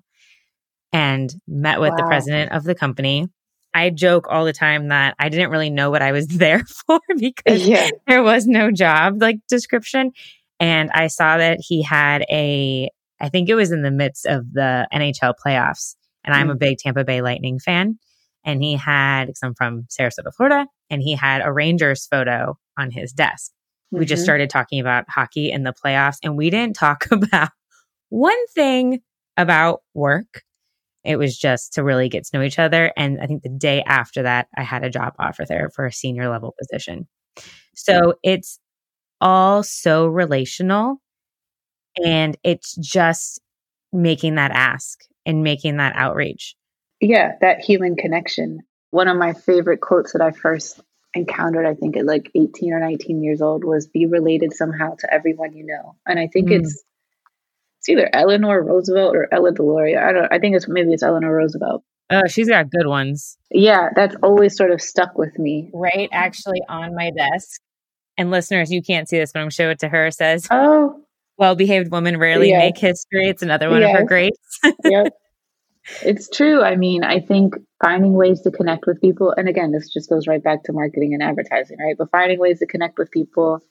And 0.93 1.33
met 1.47 1.81
with 1.81 1.91
wow. 1.91 1.97
the 1.97 2.03
president 2.03 2.53
of 2.53 2.63
the 2.63 2.75
company. 2.75 3.27
I 3.73 3.89
joke 3.89 4.27
all 4.29 4.45
the 4.45 4.53
time 4.53 4.87
that 4.87 5.15
I 5.19 5.27
didn't 5.27 5.49
really 5.49 5.69
know 5.69 5.91
what 5.91 6.01
I 6.01 6.13
was 6.13 6.27
there 6.29 6.63
for 6.63 7.01
because 7.17 7.67
yeah. 7.67 7.89
there 8.07 8.23
was 8.23 8.47
no 8.47 8.71
job 8.71 9.21
like 9.21 9.39
description. 9.49 10.11
And 10.59 10.89
I 10.93 11.07
saw 11.07 11.37
that 11.37 11.59
he 11.61 11.81
had 11.81 12.23
a, 12.29 12.89
I 13.19 13.29
think 13.29 13.49
it 13.49 13.55
was 13.55 13.71
in 13.71 13.81
the 13.81 13.91
midst 13.91 14.25
of 14.25 14.53
the 14.53 14.87
NHL 14.93 15.33
playoffs. 15.45 15.95
And 16.23 16.33
I'm 16.33 16.49
a 16.49 16.55
mm. 16.55 16.59
big 16.59 16.77
Tampa 16.77 17.03
Bay 17.03 17.21
Lightning 17.21 17.59
fan 17.59 17.99
and 18.45 18.63
he 18.63 18.75
had 18.75 19.35
some 19.35 19.55
from 19.55 19.87
Sarasota, 19.89 20.33
Florida, 20.35 20.67
and 20.89 21.01
he 21.01 21.15
had 21.15 21.41
a 21.43 21.51
Rangers 21.51 22.05
photo 22.05 22.57
on 22.77 22.91
his 22.91 23.11
desk. 23.11 23.51
Mm-hmm. 23.51 23.99
We 23.99 24.05
just 24.05 24.19
mm-hmm. 24.19 24.25
started 24.25 24.49
talking 24.49 24.79
about 24.79 25.05
hockey 25.09 25.51
in 25.51 25.63
the 25.63 25.73
playoffs, 25.73 26.17
and 26.23 26.37
we 26.37 26.49
didn't 26.49 26.75
talk 26.75 27.05
about 27.11 27.49
one 28.09 28.47
thing 28.53 29.01
about 29.35 29.81
work. 29.93 30.43
It 31.03 31.17
was 31.17 31.37
just 31.37 31.73
to 31.73 31.83
really 31.83 32.07
get 32.07 32.25
to 32.25 32.37
know 32.37 32.43
each 32.43 32.57
other. 32.57 32.91
And 32.95 33.19
I 33.21 33.27
think 33.27 33.43
the 33.43 33.49
day 33.49 33.83
after 33.85 34.23
that, 34.23 34.47
I 34.57 34.63
had 34.63 34.83
a 34.83 34.89
job 34.89 35.13
offer 35.19 35.45
there 35.47 35.69
for 35.69 35.85
a 35.85 35.91
senior 35.91 36.29
level 36.29 36.55
position. 36.59 37.07
So 37.75 38.15
it's 38.23 38.59
all 39.21 39.63
so 39.63 40.07
relational. 40.07 41.01
And 42.03 42.37
it's 42.43 42.75
just 42.75 43.39
making 43.93 44.35
that 44.35 44.51
ask 44.51 44.99
and 45.25 45.43
making 45.43 45.77
that 45.77 45.93
outreach. 45.95 46.55
Yeah, 47.01 47.33
that 47.41 47.61
human 47.61 47.95
connection. 47.95 48.59
One 48.91 49.07
of 49.07 49.17
my 49.17 49.33
favorite 49.33 49.81
quotes 49.81 50.13
that 50.13 50.21
I 50.21 50.31
first 50.31 50.79
encountered, 51.13 51.65
I 51.65 51.73
think 51.73 51.97
at 51.97 52.05
like 52.05 52.29
18 52.35 52.73
or 52.73 52.79
19 52.79 53.23
years 53.23 53.41
old, 53.41 53.63
was 53.63 53.87
be 53.87 54.05
related 54.05 54.53
somehow 54.53 54.95
to 54.99 55.13
everyone 55.13 55.53
you 55.53 55.65
know. 55.65 55.95
And 56.05 56.19
I 56.19 56.27
think 56.27 56.49
mm. 56.49 56.59
it's 56.59 56.83
it's 57.79 57.89
either 57.89 58.09
Eleanor 58.13 58.63
Roosevelt 58.63 59.15
or 59.15 59.33
Ella 59.33 59.51
Deloria. 59.51 60.03
I 60.03 60.11
don't 60.11 60.31
I 60.31 60.39
think 60.39 60.55
it's 60.55 60.67
maybe 60.67 60.93
it's 60.93 61.03
Eleanor 61.03 61.33
Roosevelt. 61.33 61.83
Oh, 62.11 62.27
she's 62.27 62.49
got 62.49 62.69
good 62.69 62.87
ones. 62.87 63.37
Yeah, 63.49 63.89
that's 63.95 64.15
always 64.21 64.55
sort 64.55 64.71
of 64.71 64.81
stuck 64.81 65.17
with 65.17 65.37
me. 65.39 65.71
Right, 65.73 66.09
actually 66.11 66.61
on 66.69 66.95
my 66.95 67.11
desk. 67.11 67.59
And 68.17 68.31
listeners, 68.31 68.71
you 68.71 68.81
can't 68.81 69.09
see 69.09 69.17
this, 69.17 69.31
but 69.31 69.41
I'm 69.41 69.49
show 69.49 69.69
it 69.69 69.79
to 69.79 69.89
her. 69.89 70.11
Says, 70.11 70.47
"Oh, 70.49 71.01
well-behaved 71.37 71.91
women 71.91 72.17
rarely 72.17 72.49
yes. 72.49 72.59
make 72.59 72.77
history." 72.77 73.27
It's 73.27 73.41
another 73.41 73.69
one 73.69 73.81
yes. 73.81 73.93
of 73.93 73.99
her 73.99 74.05
greats. 74.05 74.59
yep. 74.83 75.13
It's 76.01 76.29
true. 76.29 76.63
I 76.63 76.75
mean, 76.75 77.03
I 77.03 77.19
think 77.19 77.55
finding 77.83 78.13
ways 78.13 78.41
to 78.41 78.51
connect 78.51 78.87
with 78.87 79.01
people, 79.01 79.33
and 79.35 79.47
again, 79.47 79.71
this 79.71 79.89
just 79.89 80.09
goes 80.09 80.27
right 80.27 80.43
back 80.43 80.63
to 80.63 80.73
marketing 80.73 81.13
and 81.13 81.21
advertising, 81.21 81.77
right? 81.79 81.95
But 81.97 82.09
finding 82.09 82.39
ways 82.39 82.59
to 82.59 82.65
connect 82.65 82.97
with 82.97 83.11
people, 83.11 83.61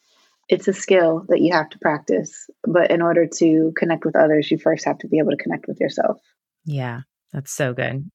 it's 0.48 0.68
a 0.68 0.72
skill 0.72 1.24
that 1.28 1.40
you 1.40 1.52
have 1.52 1.70
to 1.70 1.78
practice. 1.78 2.48
But 2.62 2.90
in 2.90 3.02
order 3.02 3.26
to 3.38 3.72
connect 3.76 4.04
with 4.04 4.14
others, 4.14 4.50
you 4.50 4.59
first 4.59 4.85
have 4.85 4.98
to 4.98 5.09
be 5.09 5.18
able 5.18 5.30
to 5.30 5.37
connect 5.37 5.66
with 5.66 5.80
yourself. 5.80 6.20
Yeah, 6.64 7.00
that's 7.33 7.52
so 7.52 7.74
good. 7.74 8.11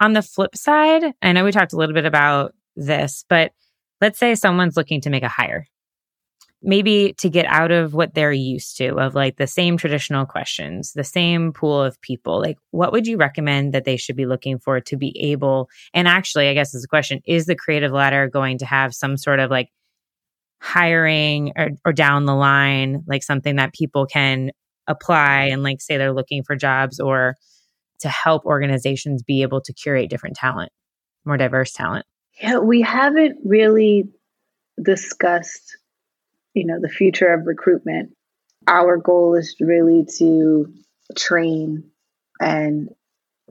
On 0.00 0.12
the 0.12 0.22
flip 0.22 0.56
side, 0.56 1.12
I 1.22 1.32
know 1.32 1.44
we 1.44 1.52
talked 1.52 1.72
a 1.72 1.76
little 1.76 1.94
bit 1.94 2.06
about 2.06 2.54
this, 2.76 3.24
but 3.28 3.52
let's 4.00 4.18
say 4.18 4.34
someone's 4.34 4.76
looking 4.76 5.00
to 5.02 5.10
make 5.10 5.22
a 5.22 5.28
hire 5.28 5.66
maybe 6.62 7.14
to 7.18 7.28
get 7.28 7.46
out 7.46 7.70
of 7.70 7.94
what 7.94 8.14
they're 8.14 8.32
used 8.32 8.76
to 8.76 8.98
of 8.98 9.14
like 9.14 9.36
the 9.36 9.46
same 9.46 9.76
traditional 9.76 10.26
questions, 10.26 10.92
the 10.92 11.04
same 11.04 11.52
pool 11.52 11.80
of 11.80 12.00
people, 12.00 12.40
like 12.40 12.58
what 12.72 12.92
would 12.92 13.06
you 13.06 13.16
recommend 13.16 13.72
that 13.72 13.84
they 13.84 13.96
should 13.96 14.16
be 14.16 14.26
looking 14.26 14.58
for 14.58 14.80
to 14.80 14.96
be 14.96 15.16
able? 15.20 15.68
And 15.94 16.08
actually, 16.08 16.48
I 16.48 16.54
guess 16.54 16.74
is 16.74 16.84
a 16.84 16.88
question 16.88 17.20
is 17.26 17.46
the 17.46 17.54
creative 17.54 17.92
ladder 17.92 18.28
going 18.28 18.58
to 18.58 18.66
have 18.66 18.94
some 18.94 19.16
sort 19.16 19.38
of 19.38 19.50
like 19.50 19.68
hiring 20.60 21.52
or, 21.56 21.70
or 21.84 21.92
down 21.92 22.24
the 22.24 22.34
line, 22.34 23.04
like 23.06 23.22
something 23.22 23.56
that 23.56 23.72
people 23.72 24.06
can 24.06 24.50
apply 24.88 25.44
and 25.44 25.62
like 25.62 25.80
say 25.80 25.96
they're 25.96 26.12
looking 26.12 26.42
for 26.42 26.56
jobs 26.56 26.98
or 26.98 27.36
to 28.00 28.08
help 28.08 28.44
organizations 28.44 29.22
be 29.22 29.42
able 29.42 29.60
to 29.60 29.72
curate 29.72 30.10
different 30.10 30.34
talent, 30.34 30.72
more 31.24 31.36
diverse 31.36 31.72
talent? 31.72 32.04
Yeah, 32.40 32.58
we 32.58 32.82
haven't 32.82 33.40
really 33.44 34.10
discussed 34.80 35.76
you 36.54 36.66
know 36.66 36.80
the 36.80 36.88
future 36.88 37.32
of 37.32 37.46
recruitment. 37.46 38.14
Our 38.66 38.96
goal 38.96 39.34
is 39.34 39.56
really 39.60 40.06
to 40.18 40.72
train 41.16 41.90
and 42.40 42.90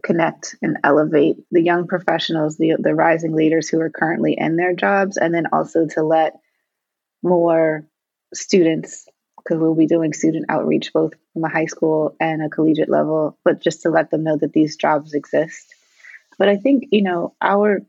connect 0.03 0.55
and 0.61 0.77
elevate 0.83 1.37
the 1.51 1.61
young 1.61 1.87
professionals 1.87 2.57
the, 2.57 2.75
the 2.77 2.93
rising 2.93 3.33
leaders 3.33 3.67
who 3.67 3.79
are 3.81 3.89
currently 3.89 4.35
in 4.37 4.55
their 4.55 4.75
jobs 4.75 5.17
and 5.17 5.33
then 5.33 5.47
also 5.51 5.87
to 5.87 6.03
let 6.03 6.33
more 7.23 7.83
students 8.31 9.07
because 9.37 9.59
we'll 9.59 9.73
be 9.73 9.87
doing 9.87 10.13
student 10.13 10.45
outreach 10.49 10.93
both 10.93 11.13
from 11.33 11.45
a 11.45 11.49
high 11.49 11.65
school 11.65 12.15
and 12.19 12.43
a 12.43 12.49
collegiate 12.49 12.89
level 12.89 13.39
but 13.43 13.59
just 13.59 13.81
to 13.81 13.89
let 13.89 14.11
them 14.11 14.23
know 14.23 14.37
that 14.37 14.53
these 14.53 14.75
jobs 14.75 15.13
exist. 15.13 15.73
But 16.37 16.49
i 16.49 16.57
think 16.57 16.85
you 16.91 17.01
know 17.01 17.33
our 17.41 17.81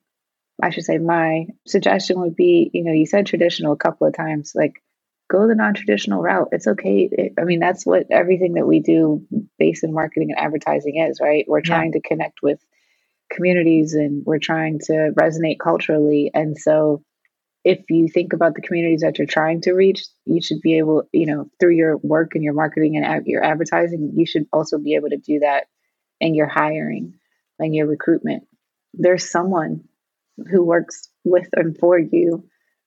i 0.62 0.70
should 0.70 0.84
say 0.84 0.98
my 0.98 1.46
suggestion 1.66 2.20
would 2.20 2.36
be 2.36 2.70
you 2.72 2.84
know 2.84 2.92
you 2.92 3.06
said 3.06 3.26
traditional 3.26 3.72
a 3.72 3.76
couple 3.76 4.06
of 4.06 4.14
times 4.14 4.52
like 4.54 4.82
go 5.28 5.46
the 5.46 5.54
non-traditional 5.54 6.22
route. 6.22 6.48
It's 6.52 6.66
okay. 6.66 7.08
It, 7.10 7.32
i 7.38 7.44
mean 7.44 7.60
that's 7.60 7.86
what 7.86 8.06
everything 8.10 8.54
that 8.54 8.66
we 8.66 8.80
do 8.80 9.26
based 9.58 9.84
in 9.84 9.92
marketing 9.92 10.30
and 10.30 10.40
advertising 10.40 10.96
is 10.98 11.20
right? 11.20 11.44
We're 11.46 11.60
trying 11.60 11.92
yeah. 11.92 12.00
to 12.00 12.08
connect 12.08 12.42
with 12.42 12.58
communities 13.30 13.94
and 13.94 14.24
we're 14.24 14.38
trying 14.38 14.78
to 14.84 15.12
resonate 15.14 15.58
culturally. 15.58 16.30
And 16.32 16.56
so 16.56 17.02
if 17.64 17.90
you 17.90 18.08
think 18.08 18.32
about 18.32 18.54
the 18.54 18.62
communities 18.62 19.02
that 19.02 19.18
you're 19.18 19.26
trying 19.26 19.60
to 19.62 19.72
reach 19.72 20.06
you 20.24 20.40
should 20.40 20.60
be 20.62 20.78
able 20.78 21.08
you 21.12 21.26
know 21.26 21.50
through 21.60 21.74
your 21.74 21.98
work 21.98 22.34
and 22.34 22.44
your 22.44 22.54
marketing 22.54 22.96
and 22.96 23.04
ad- 23.04 23.26
your 23.26 23.44
advertising 23.44 24.12
you 24.14 24.24
should 24.24 24.46
also 24.52 24.78
be 24.78 24.94
able 24.94 25.10
to 25.10 25.18
do 25.18 25.40
that 25.40 25.64
in 26.20 26.34
your 26.34 26.46
hiring 26.46 27.14
and 27.58 27.74
your 27.74 27.86
recruitment. 27.86 28.44
There's 28.94 29.30
someone 29.30 29.84
who 30.50 30.64
works 30.64 31.08
with 31.24 31.48
and 31.54 31.76
for 31.78 31.98
you 31.98 32.44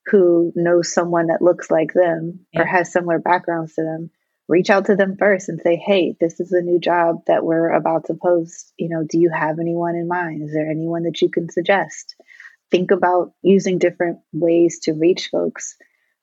who 0.07 0.51
knows 0.55 0.93
someone 0.93 1.27
that 1.27 1.41
looks 1.41 1.69
like 1.69 1.93
them 1.93 2.39
yeah. 2.51 2.61
or 2.61 2.65
has 2.65 2.91
similar 2.91 3.19
backgrounds 3.19 3.75
to 3.75 3.83
them, 3.83 4.09
reach 4.47 4.69
out 4.69 4.85
to 4.85 4.95
them 4.95 5.15
first 5.17 5.49
and 5.49 5.61
say, 5.61 5.75
"Hey, 5.75 6.15
this 6.19 6.39
is 6.39 6.51
a 6.51 6.61
new 6.61 6.79
job 6.79 7.23
that 7.27 7.45
we're 7.45 7.71
about 7.71 8.05
to 8.05 8.15
post. 8.15 8.73
You 8.77 8.89
know, 8.89 9.03
do 9.07 9.19
you 9.19 9.29
have 9.29 9.59
anyone 9.59 9.95
in 9.95 10.07
mind? 10.07 10.43
Is 10.43 10.53
there 10.53 10.69
anyone 10.69 11.03
that 11.03 11.21
you 11.21 11.29
can 11.29 11.49
suggest?" 11.49 12.15
Think 12.71 12.91
about 12.91 13.33
using 13.41 13.79
different 13.79 14.19
ways 14.31 14.79
to 14.83 14.93
reach 14.93 15.29
folks. 15.29 15.75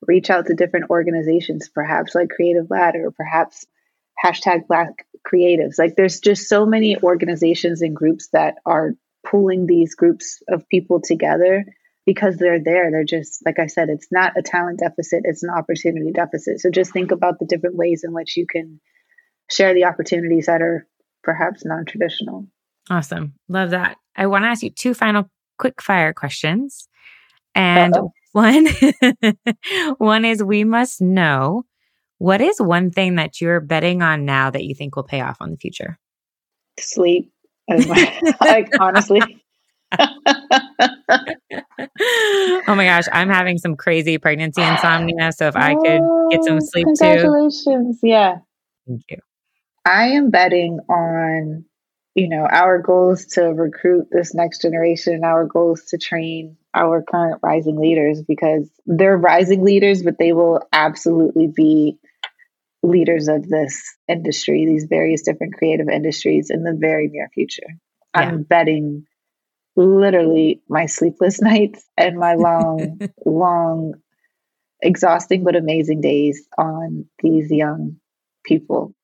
Reach 0.06 0.30
out 0.30 0.46
to 0.46 0.54
different 0.54 0.90
organizations, 0.90 1.68
perhaps 1.68 2.14
like 2.14 2.30
Creative 2.30 2.68
Ladder, 2.70 3.06
or 3.06 3.10
perhaps 3.10 3.66
hashtag 4.24 4.66
Black 4.66 5.06
Creatives. 5.26 5.78
Like, 5.78 5.94
there's 5.96 6.20
just 6.20 6.48
so 6.48 6.64
many 6.64 6.96
organizations 7.02 7.82
and 7.82 7.94
groups 7.94 8.28
that 8.32 8.56
are 8.64 8.94
pulling 9.24 9.66
these 9.66 9.94
groups 9.94 10.42
of 10.48 10.68
people 10.68 11.00
together 11.00 11.64
because 12.06 12.36
they're 12.36 12.62
there. 12.62 12.90
They're 12.90 13.04
just, 13.04 13.44
like 13.44 13.58
I 13.58 13.66
said, 13.66 13.90
it's 13.90 14.08
not 14.10 14.32
a 14.36 14.42
talent 14.42 14.80
deficit, 14.80 15.22
it's 15.24 15.42
an 15.42 15.50
opportunity 15.50 16.12
deficit. 16.12 16.60
So 16.60 16.70
just 16.70 16.92
think 16.92 17.10
about 17.10 17.38
the 17.38 17.46
different 17.46 17.76
ways 17.76 18.02
in 18.04 18.12
which 18.12 18.36
you 18.36 18.46
can 18.46 18.80
share 19.50 19.74
the 19.74 19.84
opportunities 19.84 20.46
that 20.46 20.62
are 20.62 20.86
perhaps 21.22 21.64
non 21.64 21.84
traditional. 21.84 22.46
Awesome. 22.90 23.34
Love 23.48 23.70
that. 23.70 23.96
I 24.16 24.26
want 24.26 24.44
to 24.44 24.48
ask 24.48 24.62
you 24.62 24.70
two 24.70 24.94
final 24.94 25.28
quick 25.58 25.82
fire 25.82 26.12
questions. 26.12 26.88
And 27.54 27.94
Uh-oh. 27.94 28.12
one 28.32 28.66
one 29.98 30.24
is 30.24 30.42
we 30.42 30.64
must 30.64 31.00
know 31.00 31.64
what 32.18 32.40
is 32.40 32.60
one 32.60 32.90
thing 32.90 33.16
that 33.16 33.40
you're 33.40 33.60
betting 33.60 34.02
on 34.02 34.24
now 34.24 34.50
that 34.50 34.64
you 34.64 34.74
think 34.74 34.96
will 34.96 35.04
pay 35.04 35.20
off 35.20 35.36
on 35.40 35.50
the 35.50 35.56
future? 35.56 35.98
Sleep. 36.78 37.32
like 38.40 38.70
honestly, 38.80 39.20
oh 42.68 42.74
my 42.74 42.84
gosh, 42.84 43.04
I'm 43.12 43.28
having 43.28 43.58
some 43.58 43.76
crazy 43.76 44.18
pregnancy 44.18 44.62
insomnia. 44.62 45.32
So 45.32 45.48
if 45.48 45.56
I 45.56 45.74
could 45.74 46.00
get 46.30 46.44
some 46.44 46.56
oh, 46.56 46.60
sleep 46.60 46.86
congratulations. 46.86 47.64
too. 47.64 47.70
Congratulations. 47.70 48.00
Yeah. 48.02 48.38
Thank 48.86 49.02
you. 49.10 49.18
I 49.84 50.08
am 50.08 50.30
betting 50.30 50.80
on, 50.88 51.64
you 52.14 52.28
know, 52.28 52.46
our 52.50 52.78
goals 52.80 53.26
to 53.32 53.42
recruit 53.42 54.08
this 54.10 54.34
next 54.34 54.62
generation, 54.62 55.14
and 55.14 55.24
our 55.24 55.46
goals 55.46 55.84
to 55.90 55.98
train 55.98 56.56
our 56.74 57.02
current 57.02 57.40
rising 57.42 57.78
leaders 57.78 58.22
because 58.22 58.70
they're 58.86 59.16
rising 59.16 59.64
leaders, 59.64 60.02
but 60.02 60.18
they 60.18 60.32
will 60.32 60.62
absolutely 60.72 61.46
be 61.46 61.98
leaders 62.82 63.28
of 63.28 63.48
this 63.48 63.82
industry, 64.08 64.66
these 64.66 64.86
various 64.88 65.22
different 65.22 65.54
creative 65.54 65.88
industries 65.88 66.50
in 66.50 66.62
the 66.62 66.76
very 66.78 67.08
near 67.08 67.28
future. 67.34 67.66
Yeah. 68.14 68.20
I'm 68.20 68.42
betting 68.42 69.06
literally 69.76 70.62
my 70.68 70.86
sleepless 70.86 71.40
nights 71.42 71.84
and 71.96 72.18
my 72.18 72.34
long, 72.34 72.98
long, 73.26 73.94
exhausting 74.80 75.44
but 75.44 75.56
amazing 75.56 76.00
days 76.00 76.46
on 76.56 77.06
these 77.22 77.50
young 77.50 77.96
people. 78.44 78.94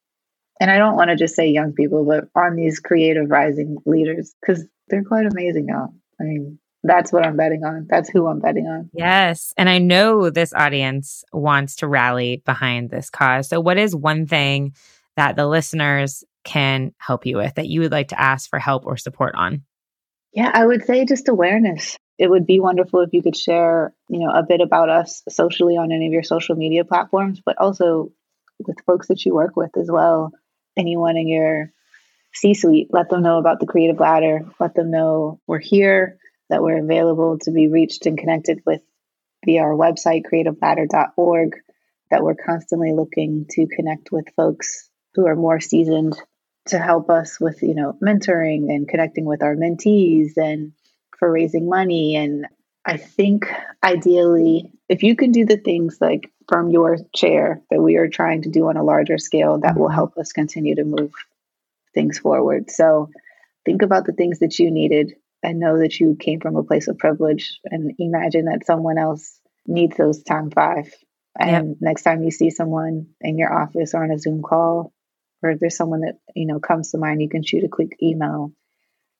And 0.61 0.71
I 0.71 0.79
don't 0.79 0.97
want 0.97 1.11
to 1.11 1.17
just 1.17 1.35
say 1.35 1.49
young 1.49 1.73
people, 1.73 2.05
but 2.05 2.29
on 2.41 2.55
these 2.55 2.79
creative 2.79 3.29
rising 3.29 3.77
leaders 3.85 4.35
because 4.41 4.65
they're 4.89 5.05
quite 5.05 5.27
amazing 5.27 5.67
now. 5.67 5.93
I 6.21 6.25
mean, 6.25 6.59
that's 6.85 7.13
what 7.13 7.25
I'm 7.25 7.37
betting 7.37 7.65
on. 7.65 7.87
That's 7.89 8.09
who 8.11 8.27
I'm 8.27 8.41
betting 8.41 8.67
on. 8.67 8.91
Yes. 8.93 9.55
And 9.57 9.69
I 9.69 9.79
know 9.79 10.31
this 10.31 10.53
audience 10.53 11.25
wants 11.33 11.77
to 11.77 11.89
rally 11.89 12.43
behind 12.45 12.91
this 12.91 13.11
cause. 13.11 13.49
So, 13.49 13.59
what 13.59 13.79
is 13.79 13.97
one 13.97 14.27
thing 14.27 14.75
that 15.17 15.35
the 15.35 15.47
listeners 15.47 16.23
can 16.45 16.93
help 16.99 17.25
you 17.25 17.39
with 17.39 17.55
that 17.55 17.69
you 17.69 17.81
would 17.81 17.93
like 17.93 18.09
to 18.09 18.21
ask 18.21 18.51
for 18.51 18.59
help 18.59 18.85
or 18.85 18.99
support 18.99 19.35
on? 19.35 19.63
Yeah, 20.33 20.51
I 20.53 20.67
would 20.67 20.85
say 20.85 21.05
just 21.07 21.29
awareness. 21.29 21.97
It 22.19 22.29
would 22.29 22.47
be 22.47 22.61
wonderful 22.61 23.01
if 23.01 23.13
you 23.13 23.23
could 23.23 23.37
share, 23.37 23.95
you 24.09 24.21
know, 24.21 24.31
a 24.31 24.45
bit 24.47 24.61
about 24.61 24.89
us 24.89 25.23
socially 25.29 25.77
on 25.77 25.91
any 25.91 26.07
of 26.07 26.13
your 26.13 26.23
social 26.23 26.55
media 26.55 26.85
platforms, 26.85 27.41
but 27.45 27.57
also 27.59 28.13
with 28.65 28.77
folks 28.87 29.09
that 29.09 29.25
you 29.25 29.35
work 29.35 29.57
with 29.57 29.77
as 29.77 29.91
well. 29.91 30.33
Anyone 30.77 31.17
in 31.17 31.29
your 31.29 31.73
C 32.35 32.53
suite, 32.53 32.89
let 32.91 33.09
them 33.09 33.23
know 33.23 33.39
about 33.39 33.61
the 33.61 33.67
Creative 33.67 33.99
Ladder. 33.99 34.45
Let 34.61 34.75
them 34.75 34.91
know 34.91 35.41
we're 35.47 35.61
here, 35.61 36.19
that 36.51 36.63
we're 36.63 36.83
available 36.83 37.39
to 37.41 37.51
be 37.51 37.69
reached 37.69 38.07
and 38.07 38.19
connected 38.19 38.61
with 38.67 38.81
via 39.45 39.63
our 39.63 39.75
website, 39.75 40.23
creativeladder.org, 40.33 41.57
that 42.11 42.23
we're 42.23 42.35
constantly 42.35 42.93
looking 42.93 43.47
to 43.51 43.67
connect 43.67 44.13
with 44.13 44.27
folks 44.37 44.89
who 45.15 45.27
are 45.27 45.37
more 45.37 45.61
seasoned 45.61 46.17
to 46.67 46.79
help 46.79 47.11
us 47.11 47.39
with, 47.41 47.63
you 47.63 47.75
know, 47.75 47.97
mentoring 48.03 48.75
and 48.75 48.89
connecting 48.89 49.25
with 49.25 49.43
our 49.43 49.55
mentees 49.55 50.37
and 50.37 50.73
for 51.19 51.31
raising 51.31 51.69
money. 51.69 52.17
And 52.17 52.47
I 52.85 52.97
think 52.97 53.47
ideally, 53.83 54.71
if 54.89 55.03
you 55.03 55.17
can 55.17 55.33
do 55.33 55.45
the 55.45 55.57
things 55.57 55.99
like 56.01 56.31
from 56.49 56.71
your 56.71 56.99
chair 57.15 57.63
that 57.71 57.81
we 57.81 57.97
are 57.97 58.09
trying 58.09 58.43
to 58.43 58.51
do 58.51 58.69
on 58.69 58.77
a 58.77 58.85
larger 58.85 59.19
scale, 59.19 59.59
that 59.61 59.77
will 59.77 59.87
mm-hmm. 59.87 59.95
help 59.95 60.17
us 60.19 60.33
continue 60.33 60.75
to 60.77 60.85
move 60.85 61.13
things 61.95 62.19
forward. 62.19 62.71
So 62.71 63.11
think 63.65 63.83
about 63.83 64.05
the 64.05 64.13
things 64.13 64.41
that 64.41 64.59
you 64.59 64.71
needed 64.71 65.15
and 65.45 65.61
know 65.61 65.79
that 65.79 66.01
you 66.01 66.17
came 66.19 66.41
from 66.41 66.57
a 66.57 66.65
place 66.65 66.89
of 66.89 66.99
privilege 66.99 67.61
and 67.65 67.93
imagine 67.99 68.47
that 68.47 68.67
someone 68.67 68.99
else 68.99 69.39
needs 69.67 69.97
those 69.97 70.23
time 70.23 70.51
five. 70.51 70.93
And 71.39 71.71
yep. 71.71 71.77
next 71.81 72.03
time 72.03 72.23
you 72.23 72.31
see 72.31 72.51
someone 72.51 73.09
in 73.21 73.39
your 73.39 73.53
office 73.53 73.95
or 73.95 74.03
on 74.03 74.11
a 74.11 74.19
Zoom 74.19 74.43
call, 74.43 74.93
or 75.45 75.51
if 75.51 75.61
there's 75.61 75.77
someone 75.77 76.01
that 76.01 76.19
you 76.35 76.47
know 76.47 76.59
comes 76.59 76.91
to 76.91 76.99
mind 76.99 77.23
you 77.23 77.29
can 77.29 77.45
shoot 77.45 77.65
a 77.65 77.69
quick 77.69 77.97
email 78.03 78.53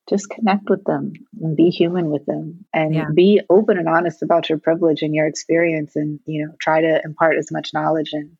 just 0.09 0.29
connect 0.29 0.69
with 0.69 0.85
them 0.85 1.13
and 1.41 1.57
be 1.57 1.71
human 1.71 2.11
with 2.11 2.27
them 2.27 2.67
and 2.75 2.95
yeah. 2.95 3.07
be 3.15 3.41
open 3.49 3.79
and 3.79 3.89
honest 3.89 4.23
about 4.23 4.49
your 4.49 4.59
privilege 4.59 5.03
and 5.03 5.15
your 5.15 5.27
experience 5.27 5.97
and 5.97 6.21
you 6.27 6.45
know 6.45 6.53
try 6.61 6.81
to 6.81 7.01
impart 7.05 7.37
as 7.37 7.53
much 7.53 7.73
knowledge 7.73 8.11
and 8.13 8.37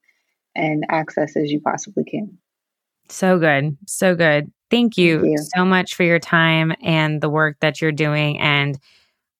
and 0.55 0.85
access 0.89 1.37
as 1.37 1.51
you 1.51 1.61
possibly 1.61 2.05
can 2.05 2.39
so 3.09 3.39
good 3.39 3.77
so 3.87 4.15
good 4.15 4.51
thank 4.75 4.99
you, 4.99 5.21
thank 5.21 5.33
you 5.33 5.45
so 5.55 5.65
much 5.65 5.95
for 5.95 6.03
your 6.03 6.19
time 6.19 6.75
and 6.83 7.21
the 7.21 7.29
work 7.29 7.57
that 7.61 7.81
you're 7.81 7.93
doing 7.93 8.39
and 8.41 8.79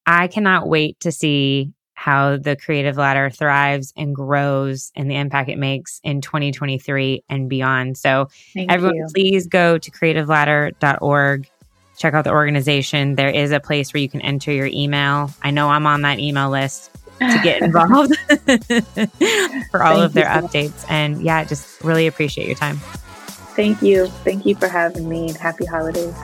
i 0.05 0.27
cannot 0.27 0.67
wait 0.67 0.99
to 0.99 1.11
see 1.11 1.71
how 1.95 2.37
the 2.37 2.55
creative 2.55 2.97
ladder 2.97 3.29
thrives 3.29 3.91
and 3.97 4.13
grows 4.13 4.91
and 4.95 5.09
the 5.09 5.15
impact 5.15 5.49
it 5.49 5.57
makes 5.57 5.99
in 6.03 6.21
2023 6.21 7.23
and 7.29 7.49
beyond. 7.49 7.97
So, 7.97 8.27
Thank 8.53 8.71
everyone, 8.71 8.97
you. 8.97 9.07
please 9.13 9.47
go 9.47 9.77
to 9.77 9.91
creativeladder.org. 9.91 11.49
Check 11.97 12.13
out 12.13 12.25
the 12.25 12.31
organization. 12.31 13.15
There 13.15 13.29
is 13.29 13.51
a 13.51 13.61
place 13.61 13.93
where 13.93 14.01
you 14.01 14.09
can 14.09 14.21
enter 14.21 14.51
your 14.51 14.67
email. 14.67 15.31
I 15.41 15.51
know 15.51 15.69
I'm 15.69 15.87
on 15.87 16.01
that 16.01 16.19
email 16.19 16.49
list. 16.49 16.91
to 17.21 17.39
get 17.41 17.61
involved 17.63 18.13
for 19.71 19.81
all 19.81 19.95
Thank 19.95 20.05
of 20.05 20.13
their 20.13 20.25
so 20.25 20.41
updates. 20.41 20.85
And 20.89 21.21
yeah, 21.21 21.45
just 21.45 21.81
really 21.81 22.07
appreciate 22.07 22.45
your 22.45 22.57
time. 22.57 22.77
Thank 23.55 23.81
you. 23.81 24.07
Thank 24.07 24.45
you 24.45 24.55
for 24.55 24.67
having 24.67 25.07
me 25.07 25.29
and 25.29 25.37
happy 25.37 25.65
holidays. 25.65 26.15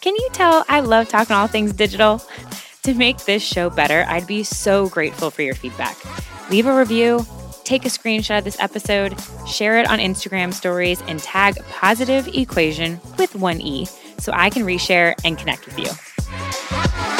Can 0.00 0.14
you 0.14 0.28
tell 0.32 0.64
I 0.68 0.80
love 0.80 1.08
talking 1.08 1.34
all 1.34 1.46
things 1.46 1.72
digital? 1.72 2.22
To 2.82 2.94
make 2.94 3.18
this 3.24 3.42
show 3.42 3.70
better, 3.70 4.04
I'd 4.08 4.26
be 4.26 4.42
so 4.42 4.88
grateful 4.88 5.30
for 5.30 5.42
your 5.42 5.54
feedback. 5.54 5.96
Leave 6.50 6.66
a 6.66 6.76
review, 6.76 7.24
take 7.62 7.84
a 7.84 7.88
screenshot 7.88 8.38
of 8.38 8.44
this 8.44 8.58
episode, 8.58 9.14
share 9.46 9.78
it 9.78 9.88
on 9.88 10.00
Instagram 10.00 10.52
stories, 10.52 11.00
and 11.02 11.20
tag 11.20 11.56
Positive 11.70 12.26
Equation 12.34 13.00
with 13.18 13.36
one 13.36 13.60
E 13.60 13.86
so 14.18 14.32
I 14.34 14.50
can 14.50 14.64
reshare 14.64 15.14
and 15.24 15.38
connect 15.38 15.66
with 15.66 15.78
you. 15.78 17.11